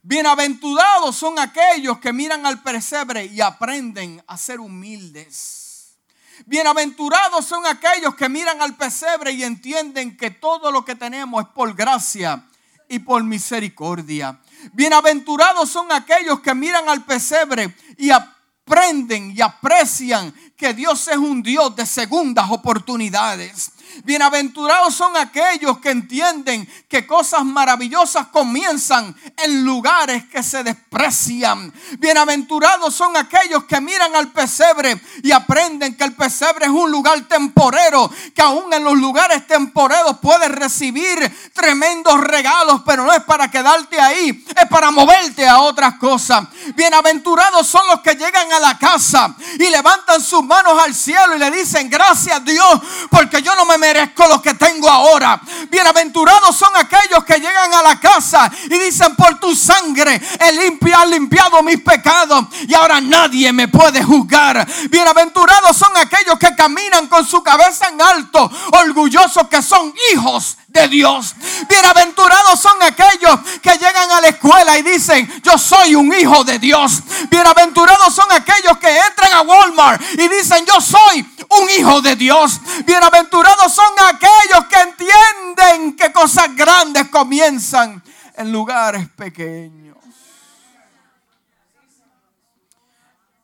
Bienaventurados 0.00 1.14
son 1.14 1.38
aquellos 1.38 1.98
que 1.98 2.14
miran 2.14 2.46
al 2.46 2.62
pesebre 2.62 3.26
y 3.26 3.42
aprenden 3.42 4.24
a 4.26 4.38
ser 4.38 4.58
humildes. 4.58 5.98
Bienaventurados 6.46 7.44
son 7.44 7.66
aquellos 7.66 8.14
que 8.14 8.30
miran 8.30 8.62
al 8.62 8.74
pesebre 8.78 9.32
y 9.32 9.44
entienden 9.44 10.16
que 10.16 10.30
todo 10.30 10.72
lo 10.72 10.82
que 10.82 10.94
tenemos 10.94 11.42
es 11.44 11.48
por 11.50 11.74
gracia 11.74 12.48
y 12.88 13.00
por 13.00 13.22
misericordia. 13.22 14.40
Bienaventurados 14.72 15.68
son 15.68 15.92
aquellos 15.92 16.40
que 16.40 16.54
miran 16.54 16.88
al 16.88 17.04
pesebre 17.04 17.76
y 17.98 18.08
aprenden 18.08 18.39
aprenden 18.70 19.34
y 19.36 19.40
aprecian 19.40 20.32
que 20.56 20.72
Dios 20.72 21.08
es 21.08 21.16
un 21.16 21.42
Dios 21.42 21.74
de 21.74 21.84
segundas 21.84 22.48
oportunidades. 22.50 23.72
Bienaventurados 24.04 24.94
son 24.94 25.16
aquellos 25.16 25.78
que 25.78 25.90
entienden 25.90 26.68
que 26.88 27.06
cosas 27.06 27.44
maravillosas 27.44 28.28
comienzan 28.28 29.14
en 29.36 29.64
lugares 29.64 30.24
que 30.26 30.42
se 30.42 30.62
desprecian. 30.62 31.72
Bienaventurados 31.98 32.94
son 32.94 33.16
aquellos 33.16 33.64
que 33.64 33.80
miran 33.80 34.14
al 34.14 34.28
pesebre 34.32 35.00
y 35.22 35.32
aprenden 35.32 35.96
que 35.96 36.04
el 36.04 36.14
pesebre 36.14 36.66
es 36.66 36.70
un 36.70 36.90
lugar 36.90 37.20
temporero, 37.28 38.10
que 38.34 38.42
aún 38.42 38.72
en 38.72 38.84
los 38.84 38.94
lugares 38.94 39.46
temporeros 39.46 40.18
puedes 40.20 40.50
recibir 40.50 41.50
tremendos 41.52 42.20
regalos, 42.20 42.82
pero 42.84 43.04
no 43.04 43.12
es 43.12 43.22
para 43.24 43.50
quedarte 43.50 44.00
ahí, 44.00 44.44
es 44.56 44.68
para 44.68 44.90
moverte 44.90 45.48
a 45.48 45.60
otras 45.60 45.96
cosas. 45.96 46.44
Bienaventurados 46.74 47.66
son 47.66 47.86
los 47.88 48.00
que 48.00 48.14
llegan 48.14 48.52
a 48.52 48.60
la 48.60 48.78
casa 48.78 49.34
y 49.58 49.68
levantan 49.68 50.20
sus 50.20 50.42
manos 50.44 50.80
al 50.82 50.94
cielo 50.94 51.36
y 51.36 51.38
le 51.38 51.50
dicen, 51.50 51.90
gracias 51.90 52.44
Dios, 52.44 52.80
porque 53.10 53.42
yo 53.42 53.54
no 53.56 53.64
me 53.64 53.78
merezco 53.80 54.28
lo 54.28 54.40
que 54.40 54.54
tengo 54.54 54.88
ahora. 54.88 55.40
Bienaventurados 55.70 56.54
son 56.54 56.70
aquellos 56.76 57.24
que 57.24 57.40
llegan 57.40 57.74
a 57.74 57.82
la 57.82 57.98
casa 57.98 58.50
y 58.64 58.78
dicen, 58.78 59.16
por 59.16 59.40
tu 59.40 59.56
sangre 59.56 60.20
he 60.38 60.52
limpiado, 60.52 61.06
limpiado 61.06 61.62
mis 61.62 61.80
pecados 61.82 62.44
y 62.68 62.74
ahora 62.74 63.00
nadie 63.00 63.52
me 63.52 63.66
puede 63.66 64.04
juzgar. 64.04 64.66
Bienaventurados 64.90 65.76
son 65.76 65.96
aquellos 65.96 66.38
que 66.38 66.54
caminan 66.54 67.08
con 67.08 67.26
su 67.26 67.42
cabeza 67.42 67.88
en 67.88 68.00
alto, 68.00 68.50
orgullosos 68.72 69.48
que 69.48 69.62
son 69.62 69.92
hijos 70.12 70.58
de 70.70 70.88
Dios. 70.88 71.34
Bienaventurados 71.68 72.60
son 72.60 72.80
aquellos 72.82 73.40
que 73.60 73.72
llegan 73.72 74.10
a 74.10 74.20
la 74.20 74.28
escuela 74.28 74.78
y 74.78 74.82
dicen, 74.82 75.28
yo 75.42 75.58
soy 75.58 75.94
un 75.94 76.12
hijo 76.14 76.44
de 76.44 76.58
Dios. 76.58 77.02
Bienaventurados 77.28 78.14
son 78.14 78.30
aquellos 78.30 78.78
que 78.78 78.96
entran 78.96 79.32
a 79.32 79.42
Walmart 79.42 80.00
y 80.12 80.28
dicen, 80.28 80.64
yo 80.66 80.80
soy 80.80 81.28
un 81.60 81.70
hijo 81.70 82.00
de 82.00 82.16
Dios. 82.16 82.60
Bienaventurados 82.86 83.74
son 83.74 83.92
aquellos 84.06 84.66
que 84.68 84.80
entienden 84.80 85.96
que 85.96 86.12
cosas 86.12 86.54
grandes 86.54 87.08
comienzan 87.08 88.02
en 88.36 88.52
lugares 88.52 89.08
pequeños. 89.10 89.96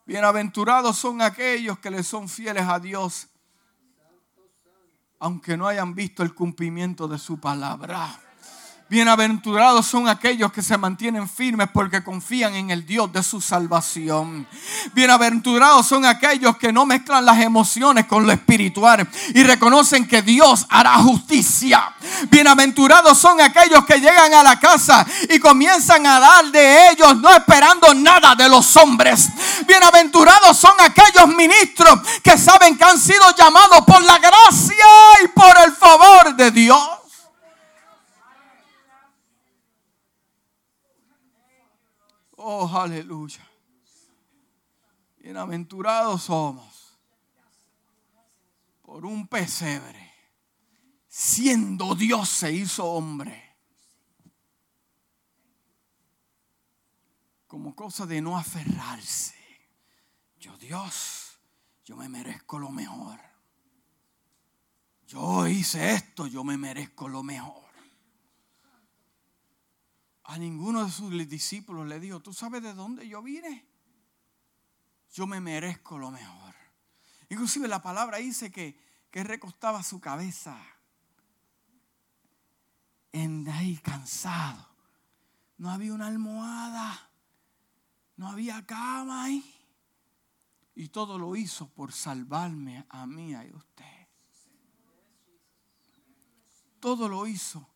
Bienaventurados 0.05 0.97
son 0.97 1.21
aquellos 1.21 1.77
que 1.79 1.91
le 1.91 2.01
son 2.01 2.29
fieles 2.29 2.65
a 2.65 2.79
Dios 2.79 3.27
aunque 5.19 5.57
no 5.57 5.67
hayan 5.67 5.95
visto 5.95 6.23
el 6.23 6.33
cumplimiento 6.33 7.07
de 7.07 7.17
su 7.17 7.39
palabra. 7.39 8.26
Bienaventurados 8.89 9.85
son 9.85 10.07
aquellos 10.07 10.49
que 10.53 10.61
se 10.61 10.77
mantienen 10.77 11.27
firmes 11.27 11.67
porque 11.73 12.01
confían 12.01 12.55
en 12.55 12.71
el 12.71 12.85
Dios 12.85 13.11
de 13.11 13.21
su 13.21 13.41
salvación. 13.41 14.47
Bienaventurados 14.93 15.85
son 15.85 16.05
aquellos 16.05 16.55
que 16.55 16.71
no 16.71 16.85
mezclan 16.85 17.25
las 17.25 17.41
emociones 17.41 18.05
con 18.05 18.25
lo 18.25 18.31
espiritual 18.31 19.05
y 19.33 19.43
reconocen 19.43 20.07
que 20.07 20.21
Dios 20.21 20.65
hará 20.69 20.99
justicia. 20.99 21.93
Bienaventurados 22.29 23.17
son 23.17 23.41
aquellos 23.41 23.83
que 23.83 23.99
llegan 23.99 24.33
a 24.33 24.41
la 24.41 24.57
casa 24.57 25.05
y 25.29 25.37
comienzan 25.37 26.05
a 26.07 26.21
dar 26.21 26.45
de 26.45 26.89
ellos 26.91 27.17
no 27.17 27.29
esperando 27.33 27.93
nada 27.93 28.35
de 28.35 28.47
los 28.47 28.73
hombres. 28.77 29.27
Bienaventurados 29.67 30.55
son 30.55 30.73
aquellos 30.79 31.27
ministros 31.35 31.99
que 32.23 32.37
saben 32.37 32.77
que 32.77 32.85
han 32.85 32.97
sido 32.97 33.35
llamados 33.37 33.81
por 33.85 34.01
la 34.01 34.17
gracia 34.17 34.85
y 35.25 35.27
por 35.27 35.57
el 35.65 35.73
favor 35.73 36.33
de 36.37 36.51
Dios. 36.51 36.96
Oh, 42.49 42.65
aleluya. 42.65 43.45
Bienaventurados 45.17 46.23
somos 46.23 46.97
por 48.81 49.05
un 49.05 49.27
pesebre. 49.27 50.13
Siendo 51.09 51.93
Dios 51.93 52.29
se 52.29 52.53
hizo 52.53 52.85
hombre. 52.85 53.57
Como 57.47 57.75
cosa 57.75 58.05
de 58.05 58.21
no 58.21 58.37
aferrarse. 58.37 59.35
Yo 60.39 60.57
Dios, 60.57 61.41
yo 61.83 61.97
me 61.97 62.07
merezco 62.07 62.59
lo 62.59 62.69
mejor. 62.69 63.19
Yo 65.05 65.45
hice 65.47 65.95
esto, 65.95 66.27
yo 66.27 66.45
me 66.45 66.57
merezco 66.57 67.09
lo 67.09 67.23
mejor. 67.23 67.66
A 70.27 70.37
ninguno 70.37 70.85
de 70.85 70.91
sus 70.91 71.11
discípulos 71.27 71.87
le 71.87 71.99
dijo, 71.99 72.21
¿tú 72.21 72.33
sabes 72.33 72.61
de 72.61 72.73
dónde 72.73 73.07
yo 73.07 73.21
vine? 73.21 73.65
Yo 75.11 75.25
me 75.25 75.41
merezco 75.41 75.97
lo 75.97 76.11
mejor. 76.11 76.53
Inclusive 77.29 77.67
la 77.67 77.81
palabra 77.81 78.17
dice 78.17 78.51
que, 78.51 78.79
que 79.09 79.23
recostaba 79.23 79.83
su 79.83 79.99
cabeza 79.99 80.57
en 83.11 83.47
ahí 83.49 83.77
cansado. 83.77 84.67
No 85.57 85.71
había 85.71 85.93
una 85.93 86.07
almohada, 86.07 87.09
no 88.15 88.29
había 88.29 88.65
cama 88.65 89.23
ahí. 89.23 89.43
Y 90.75 90.89
todo 90.89 91.17
lo 91.17 91.35
hizo 91.35 91.69
por 91.69 91.91
salvarme 91.91 92.85
a 92.89 93.07
mí 93.07 93.31
y 93.31 93.33
a 93.33 93.43
usted 93.55 93.97
todo 96.79 97.09
lo 97.09 97.27
hizo 97.27 97.67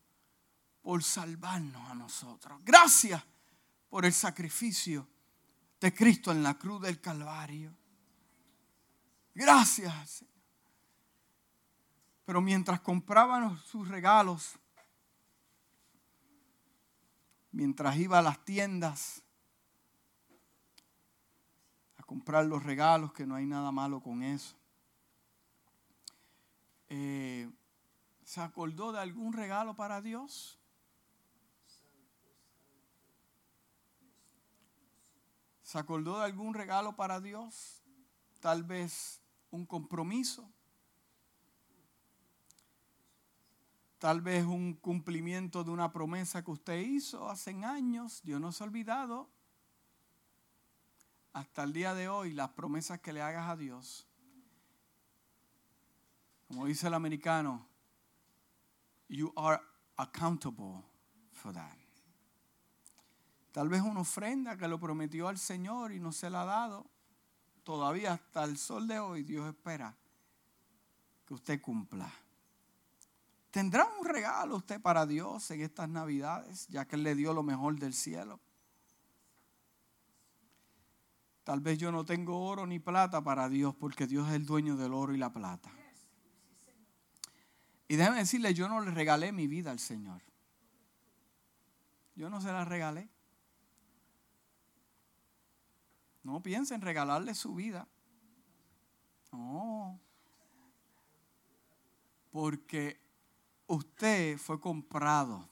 por 0.82 1.02
salvarnos 1.02 1.90
a 1.90 1.94
nosotros. 1.94 2.60
Gracias 2.64 3.22
por 3.88 4.04
el 4.04 4.12
sacrificio 4.12 5.08
de 5.80 5.94
Cristo 5.94 6.32
en 6.32 6.42
la 6.42 6.58
cruz 6.58 6.82
del 6.82 7.00
Calvario. 7.00 7.74
Gracias. 9.34 10.24
Pero 12.24 12.40
mientras 12.40 12.80
compraban 12.80 13.58
sus 13.64 13.88
regalos, 13.88 14.58
mientras 17.50 17.96
iba 17.96 18.18
a 18.18 18.22
las 18.22 18.44
tiendas 18.44 19.22
a 21.96 22.02
comprar 22.02 22.44
los 22.44 22.62
regalos, 22.62 23.12
que 23.12 23.26
no 23.26 23.34
hay 23.34 23.46
nada 23.46 23.72
malo 23.72 24.00
con 24.00 24.22
eso, 24.22 24.56
eh, 26.88 27.50
¿Se 28.32 28.40
acordó 28.40 28.92
de 28.92 28.98
algún 28.98 29.34
regalo 29.34 29.74
para 29.74 30.00
Dios? 30.00 30.58
¿Se 35.72 35.78
acordó 35.78 36.18
de 36.18 36.26
algún 36.26 36.52
regalo 36.52 36.96
para 36.96 37.18
Dios? 37.18 37.82
Tal 38.40 38.62
vez 38.62 39.22
un 39.50 39.64
compromiso. 39.64 40.46
Tal 43.96 44.20
vez 44.20 44.44
un 44.44 44.74
cumplimiento 44.74 45.64
de 45.64 45.70
una 45.70 45.90
promesa 45.90 46.44
que 46.44 46.50
usted 46.50 46.78
hizo 46.78 47.26
hace 47.30 47.52
años. 47.64 48.20
Dios 48.22 48.38
no 48.38 48.52
se 48.52 48.62
ha 48.62 48.66
olvidado. 48.66 49.30
Hasta 51.32 51.62
el 51.62 51.72
día 51.72 51.94
de 51.94 52.06
hoy, 52.06 52.34
las 52.34 52.50
promesas 52.50 53.00
que 53.00 53.14
le 53.14 53.22
hagas 53.22 53.48
a 53.48 53.56
Dios. 53.56 54.06
Como 56.48 56.66
dice 56.66 56.88
el 56.88 56.92
americano, 56.92 57.66
you 59.08 59.32
are 59.36 59.58
accountable 59.96 60.84
for 61.30 61.50
that. 61.54 61.81
Tal 63.52 63.68
vez 63.68 63.82
una 63.82 64.00
ofrenda 64.00 64.56
que 64.56 64.66
lo 64.66 64.80
prometió 64.80 65.28
al 65.28 65.38
Señor 65.38 65.92
y 65.92 66.00
no 66.00 66.10
se 66.10 66.30
la 66.30 66.42
ha 66.42 66.46
dado. 66.46 66.90
Todavía 67.62 68.14
hasta 68.14 68.44
el 68.44 68.56
sol 68.56 68.88
de 68.88 68.98
hoy 68.98 69.22
Dios 69.22 69.46
espera 69.46 69.94
que 71.26 71.34
usted 71.34 71.60
cumpla. 71.60 72.10
¿Tendrá 73.50 73.86
un 74.00 74.06
regalo 74.06 74.56
usted 74.56 74.80
para 74.80 75.04
Dios 75.04 75.50
en 75.50 75.60
estas 75.60 75.88
navidades, 75.88 76.66
ya 76.68 76.86
que 76.86 76.96
Él 76.96 77.02
le 77.02 77.14
dio 77.14 77.34
lo 77.34 77.42
mejor 77.42 77.78
del 77.78 77.92
cielo? 77.92 78.40
Tal 81.44 81.60
vez 81.60 81.76
yo 81.76 81.92
no 81.92 82.06
tengo 82.06 82.40
oro 82.46 82.66
ni 82.66 82.78
plata 82.78 83.22
para 83.22 83.50
Dios, 83.50 83.74
porque 83.74 84.06
Dios 84.06 84.28
es 84.28 84.34
el 84.34 84.46
dueño 84.46 84.76
del 84.76 84.94
oro 84.94 85.12
y 85.12 85.18
la 85.18 85.32
plata. 85.32 85.70
Y 87.88 87.96
déjeme 87.96 88.18
decirle, 88.18 88.54
yo 88.54 88.70
no 88.70 88.80
le 88.80 88.90
regalé 88.90 89.32
mi 89.32 89.46
vida 89.46 89.70
al 89.70 89.78
Señor. 89.78 90.22
Yo 92.14 92.30
no 92.30 92.40
se 92.40 92.46
la 92.46 92.64
regalé. 92.64 93.10
No 96.22 96.42
piensen 96.42 96.76
en 96.76 96.82
regalarle 96.82 97.34
su 97.34 97.54
vida. 97.54 97.88
No. 99.32 100.00
Porque 102.30 103.00
usted 103.66 104.38
fue 104.38 104.60
comprado 104.60 105.48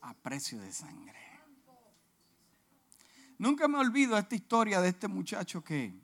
a 0.00 0.14
precio 0.14 0.60
de 0.60 0.72
sangre. 0.72 1.18
Nunca 3.38 3.68
me 3.68 3.78
olvido 3.78 4.18
esta 4.18 4.34
historia 4.34 4.80
de 4.80 4.90
este 4.90 5.08
muchacho 5.08 5.64
que, 5.64 5.94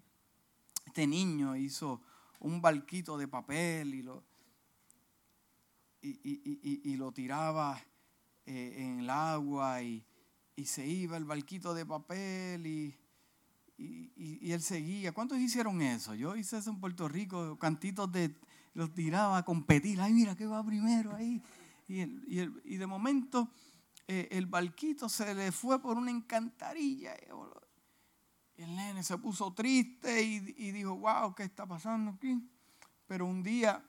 este 0.87 1.07
niño 1.07 1.55
hizo 1.57 2.01
un 2.41 2.62
barquito 2.62 3.18
de 3.18 3.28
papel 3.28 3.95
y 3.95 4.03
lo, 4.03 4.24
y, 6.01 6.97
lo 6.97 7.12
tiraba 7.12 7.78
eh, 8.47 8.76
en 8.78 9.01
el 9.01 9.11
agua 9.11 9.82
y, 9.82 10.03
se 10.64 10.87
iba 10.87 11.18
el 11.18 11.26
barquito 11.26 11.74
de 11.74 11.84
papel 11.84 12.66
y, 12.66 12.97
él 13.79 14.62
seguía. 14.62 15.12
¿Cuántos 15.12 15.39
hicieron 15.39 15.83
eso? 15.83 16.14
Yo 16.14 16.37
hice 16.37 16.59
eso 16.59 16.70
en 16.70 16.81
Puerto 16.81 17.09
Rico, 17.09 17.59
cantitos 17.59 18.11
de, 18.12 18.35
los 18.74 18.93
tiraba 18.95 19.39
a 19.39 19.45
competir. 19.45 20.01
Ay, 20.01 20.12
mira 20.12 20.35
que 20.35 20.47
va 20.47 20.64
primero 20.64 21.14
ahí. 21.14 21.43
Y, 21.89 22.77
de 22.77 22.87
momento 22.87 23.51
eh, 24.09 24.29
el 24.33 24.47
barquito 24.47 25.09
se 25.09 25.35
le 25.35 25.53
fue 25.53 25.81
por 25.81 25.97
una 25.97 26.11
encantarilla. 26.11 27.14
Y 28.57 28.62
el 28.62 28.74
nene 28.74 29.03
se 29.03 29.18
puso 29.18 29.53
triste 29.53 30.22
y, 30.22 30.70
dijo, 30.72 30.97
wow, 30.97 31.35
¿qué 31.35 31.45
está 31.45 31.66
pasando 31.66 32.12
aquí? 32.12 32.39
Pero 33.07 33.27
un 33.27 33.43
día 33.43 33.85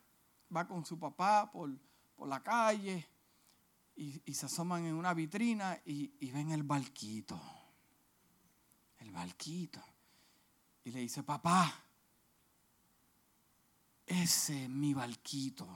va 0.55 0.67
con 0.67 0.85
su 0.85 0.99
papá 0.99 1.49
por, 1.51 1.69
por 2.15 2.27
la 2.27 2.41
calle 2.43 3.07
y, 3.97 4.33
se 4.33 4.45
asoman 4.45 4.85
en 4.85 4.95
una 4.95 5.13
vitrina 5.13 5.79
y, 5.85 6.31
ven 6.31 6.51
el 6.51 6.63
barquito. 6.63 7.39
Barquito. 9.17 9.81
Y 10.83 10.91
le 10.91 10.99
dice, 10.99 11.23
papá, 11.23 11.83
ese 14.05 14.65
es 14.65 14.69
mi 14.69 14.93
barquito. 14.93 15.67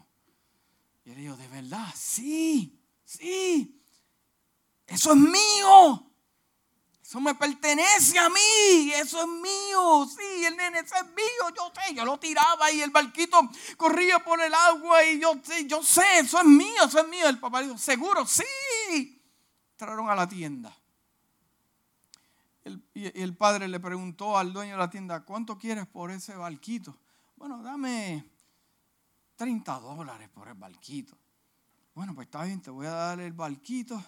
Y 1.03 1.09
le 1.09 1.15
digo, 1.15 1.35
¿de 1.35 1.47
verdad? 1.47 1.91
Sí, 1.95 2.79
sí. 3.03 3.83
Eso 4.85 5.13
es 5.13 5.17
mío. 5.17 6.07
Eso 7.01 7.19
me 7.19 7.33
pertenece 7.33 8.19
a 8.19 8.29
mí, 8.29 8.93
eso 8.93 9.21
es 9.21 9.27
mío, 9.27 10.07
sí, 10.07 10.45
el 10.45 10.55
nene, 10.55 10.79
ese 10.79 10.95
es 10.95 11.05
mío, 11.07 11.49
yo 11.57 11.69
sé, 11.75 11.93
yo 11.93 12.05
lo 12.05 12.17
tiraba 12.17 12.71
y 12.71 12.81
el 12.81 12.89
barquito 12.89 13.37
corría 13.75 14.23
por 14.23 14.39
el 14.39 14.53
agua 14.53 15.03
y 15.03 15.19
yo, 15.19 15.33
yo 15.65 15.83
sé, 15.83 16.19
eso 16.19 16.39
es 16.39 16.45
mío, 16.45 16.85
eso 16.85 16.99
es 16.99 17.07
mío. 17.09 17.27
El 17.27 17.39
papá 17.39 17.63
dijo, 17.63 17.77
seguro, 17.77 18.25
sí. 18.25 19.21
Entraron 19.71 20.09
a 20.09 20.15
la 20.15 20.29
tienda. 20.29 20.80
Y 22.93 23.21
el 23.21 23.35
padre 23.35 23.67
le 23.67 23.79
preguntó 23.79 24.37
al 24.37 24.53
dueño 24.53 24.73
de 24.73 24.79
la 24.79 24.89
tienda, 24.89 25.21
¿cuánto 25.21 25.57
quieres 25.57 25.87
por 25.87 26.11
ese 26.11 26.35
barquito? 26.35 26.97
Bueno, 27.35 27.61
dame 27.63 28.25
30 29.35 29.79
dólares 29.79 30.29
por 30.29 30.47
el 30.47 30.53
barquito. 30.53 31.17
Bueno, 31.95 32.13
pues 32.13 32.27
está 32.27 32.43
bien, 32.43 32.61
te 32.61 32.69
voy 32.69 32.85
a 32.85 32.91
dar 32.91 33.19
el 33.19 33.33
barquito 33.33 34.01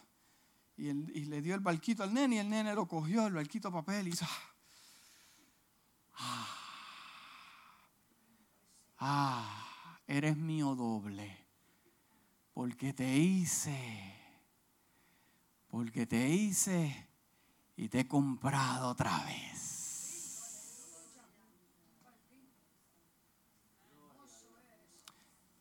y, 0.77 0.93
le 0.93 1.41
dio 1.41 1.55
el 1.55 1.61
barquito 1.61 2.03
al 2.03 2.13
nene 2.13 2.35
y 2.35 2.39
el 2.39 2.49
nene 2.49 2.73
lo 2.73 2.87
cogió, 2.87 3.27
el 3.27 3.33
barquito 3.33 3.71
papel 3.71 4.07
y 4.07 4.11
hizo, 4.11 4.25
ah, 6.13 6.57
ah, 8.99 9.99
eres 10.07 10.37
mío 10.37 10.75
doble, 10.75 11.45
porque 12.53 12.93
te 12.93 13.17
hice, 13.17 14.15
porque 15.67 16.05
te 16.05 16.29
hice 16.29 17.12
y 17.75 17.89
te 17.89 18.01
he 18.01 18.07
comprado 18.07 18.89
otra 18.89 19.23
vez. 19.25 19.59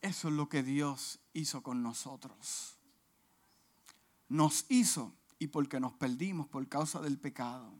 Eso 0.00 0.28
es 0.28 0.34
lo 0.34 0.48
que 0.48 0.62
Dios 0.62 1.20
hizo 1.32 1.62
con 1.62 1.82
nosotros 1.82 2.76
nos 4.32 4.64
hizo 4.70 5.12
y 5.38 5.48
porque 5.48 5.78
nos 5.78 5.92
perdimos 5.92 6.46
por 6.48 6.66
causa 6.66 7.02
del 7.02 7.18
pecado, 7.18 7.70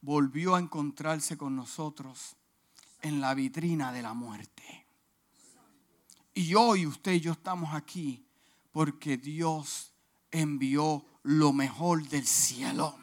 volvió 0.00 0.56
a 0.56 0.58
encontrarse 0.58 1.38
con 1.38 1.54
nosotros 1.54 2.34
en 3.00 3.20
la 3.20 3.34
vitrina 3.34 3.92
de 3.92 4.02
la 4.02 4.14
muerte. 4.14 4.86
Y 6.34 6.54
hoy 6.54 6.86
usted 6.86 7.12
y 7.12 7.20
yo 7.20 7.32
estamos 7.32 7.72
aquí 7.72 8.26
porque 8.72 9.16
Dios 9.16 9.89
envió 10.30 11.04
lo 11.22 11.52
mejor 11.52 12.08
del 12.08 12.26
cielo 12.26 12.96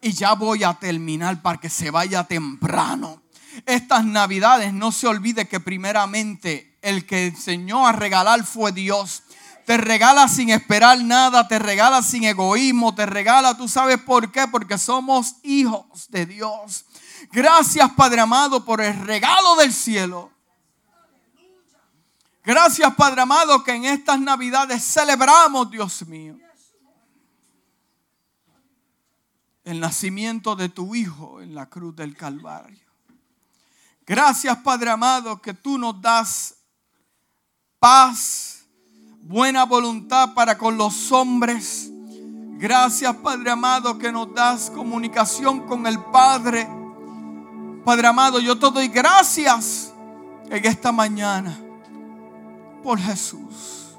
Y 0.00 0.12
ya 0.12 0.34
voy 0.34 0.64
a 0.64 0.74
terminar 0.74 1.42
para 1.42 1.58
que 1.58 1.68
se 1.68 1.90
vaya 1.90 2.24
temprano. 2.24 3.22
Estas 3.66 4.04
navidades 4.04 4.72
no 4.72 4.92
se 4.92 5.06
olvide 5.06 5.46
que 5.46 5.60
primeramente 5.60 6.78
el 6.82 7.04
que 7.04 7.26
enseñó 7.26 7.86
a 7.86 7.92
regalar 7.92 8.44
fue 8.44 8.72
Dios. 8.72 9.22
Te 9.66 9.76
regala 9.76 10.26
sin 10.28 10.50
esperar 10.50 11.02
nada, 11.02 11.46
te 11.46 11.58
regala 11.58 12.02
sin 12.02 12.24
egoísmo, 12.24 12.94
te 12.94 13.06
regala, 13.06 13.56
tú 13.56 13.68
sabes 13.68 13.98
por 13.98 14.32
qué, 14.32 14.48
porque 14.48 14.78
somos 14.78 15.36
hijos 15.42 16.08
de 16.08 16.26
Dios. 16.26 16.86
Gracias 17.30 17.90
Padre 17.92 18.20
amado 18.22 18.64
por 18.64 18.80
el 18.80 18.98
regalo 19.00 19.56
del 19.56 19.72
cielo. 19.72 20.32
Gracias 22.42 22.94
Padre 22.94 23.20
amado 23.20 23.62
que 23.62 23.72
en 23.72 23.84
estas 23.84 24.18
navidades 24.18 24.82
celebramos, 24.82 25.70
Dios 25.70 26.06
mío, 26.06 26.36
el 29.70 29.80
nacimiento 29.80 30.56
de 30.56 30.68
tu 30.68 30.94
Hijo 30.94 31.40
en 31.40 31.54
la 31.54 31.66
cruz 31.66 31.94
del 31.94 32.16
Calvario. 32.16 32.90
Gracias 34.06 34.56
Padre 34.58 34.90
amado 34.90 35.40
que 35.40 35.54
tú 35.54 35.78
nos 35.78 36.00
das 36.02 36.56
paz, 37.78 38.64
buena 39.22 39.64
voluntad 39.64 40.34
para 40.34 40.58
con 40.58 40.76
los 40.76 41.12
hombres. 41.12 41.88
Gracias 42.58 43.14
Padre 43.16 43.52
amado 43.52 43.96
que 43.98 44.10
nos 44.10 44.34
das 44.34 44.70
comunicación 44.70 45.66
con 45.66 45.86
el 45.86 46.02
Padre. 46.04 46.68
Padre 47.84 48.08
amado, 48.08 48.40
yo 48.40 48.58
te 48.58 48.70
doy 48.70 48.88
gracias 48.88 49.92
en 50.50 50.64
esta 50.66 50.90
mañana 50.90 51.56
por 52.82 52.98
Jesús. 52.98 53.96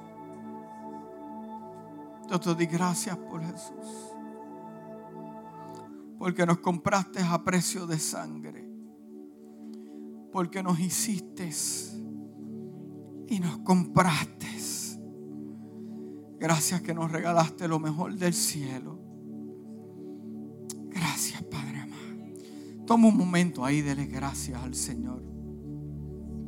Yo 2.30 2.40
te 2.40 2.54
doy 2.54 2.66
gracias 2.66 3.16
por 3.18 3.42
Jesús. 3.42 4.11
Porque 6.22 6.46
nos 6.46 6.60
compraste 6.60 7.20
a 7.20 7.44
precio 7.44 7.88
de 7.88 7.98
sangre. 7.98 8.70
Porque 10.32 10.62
nos 10.62 10.80
hiciste 10.80 11.50
y 13.28 13.40
nos 13.40 13.58
compraste. 13.64 14.46
Gracias 16.40 16.82
que 16.82 16.94
nos 16.94 17.12
regalaste 17.12 17.68
lo 17.68 17.80
mejor 17.80 18.14
del 18.14 18.36
cielo. 18.36 19.00
Gracias, 20.90 21.42
Padre 21.42 21.80
amado. 21.80 22.86
Toma 22.86 23.08
un 23.08 23.18
momento 23.18 23.66
ahí, 23.66 23.82
dele 23.82 24.06
gracias 24.06 24.62
al 24.62 24.76
Señor. 24.76 25.31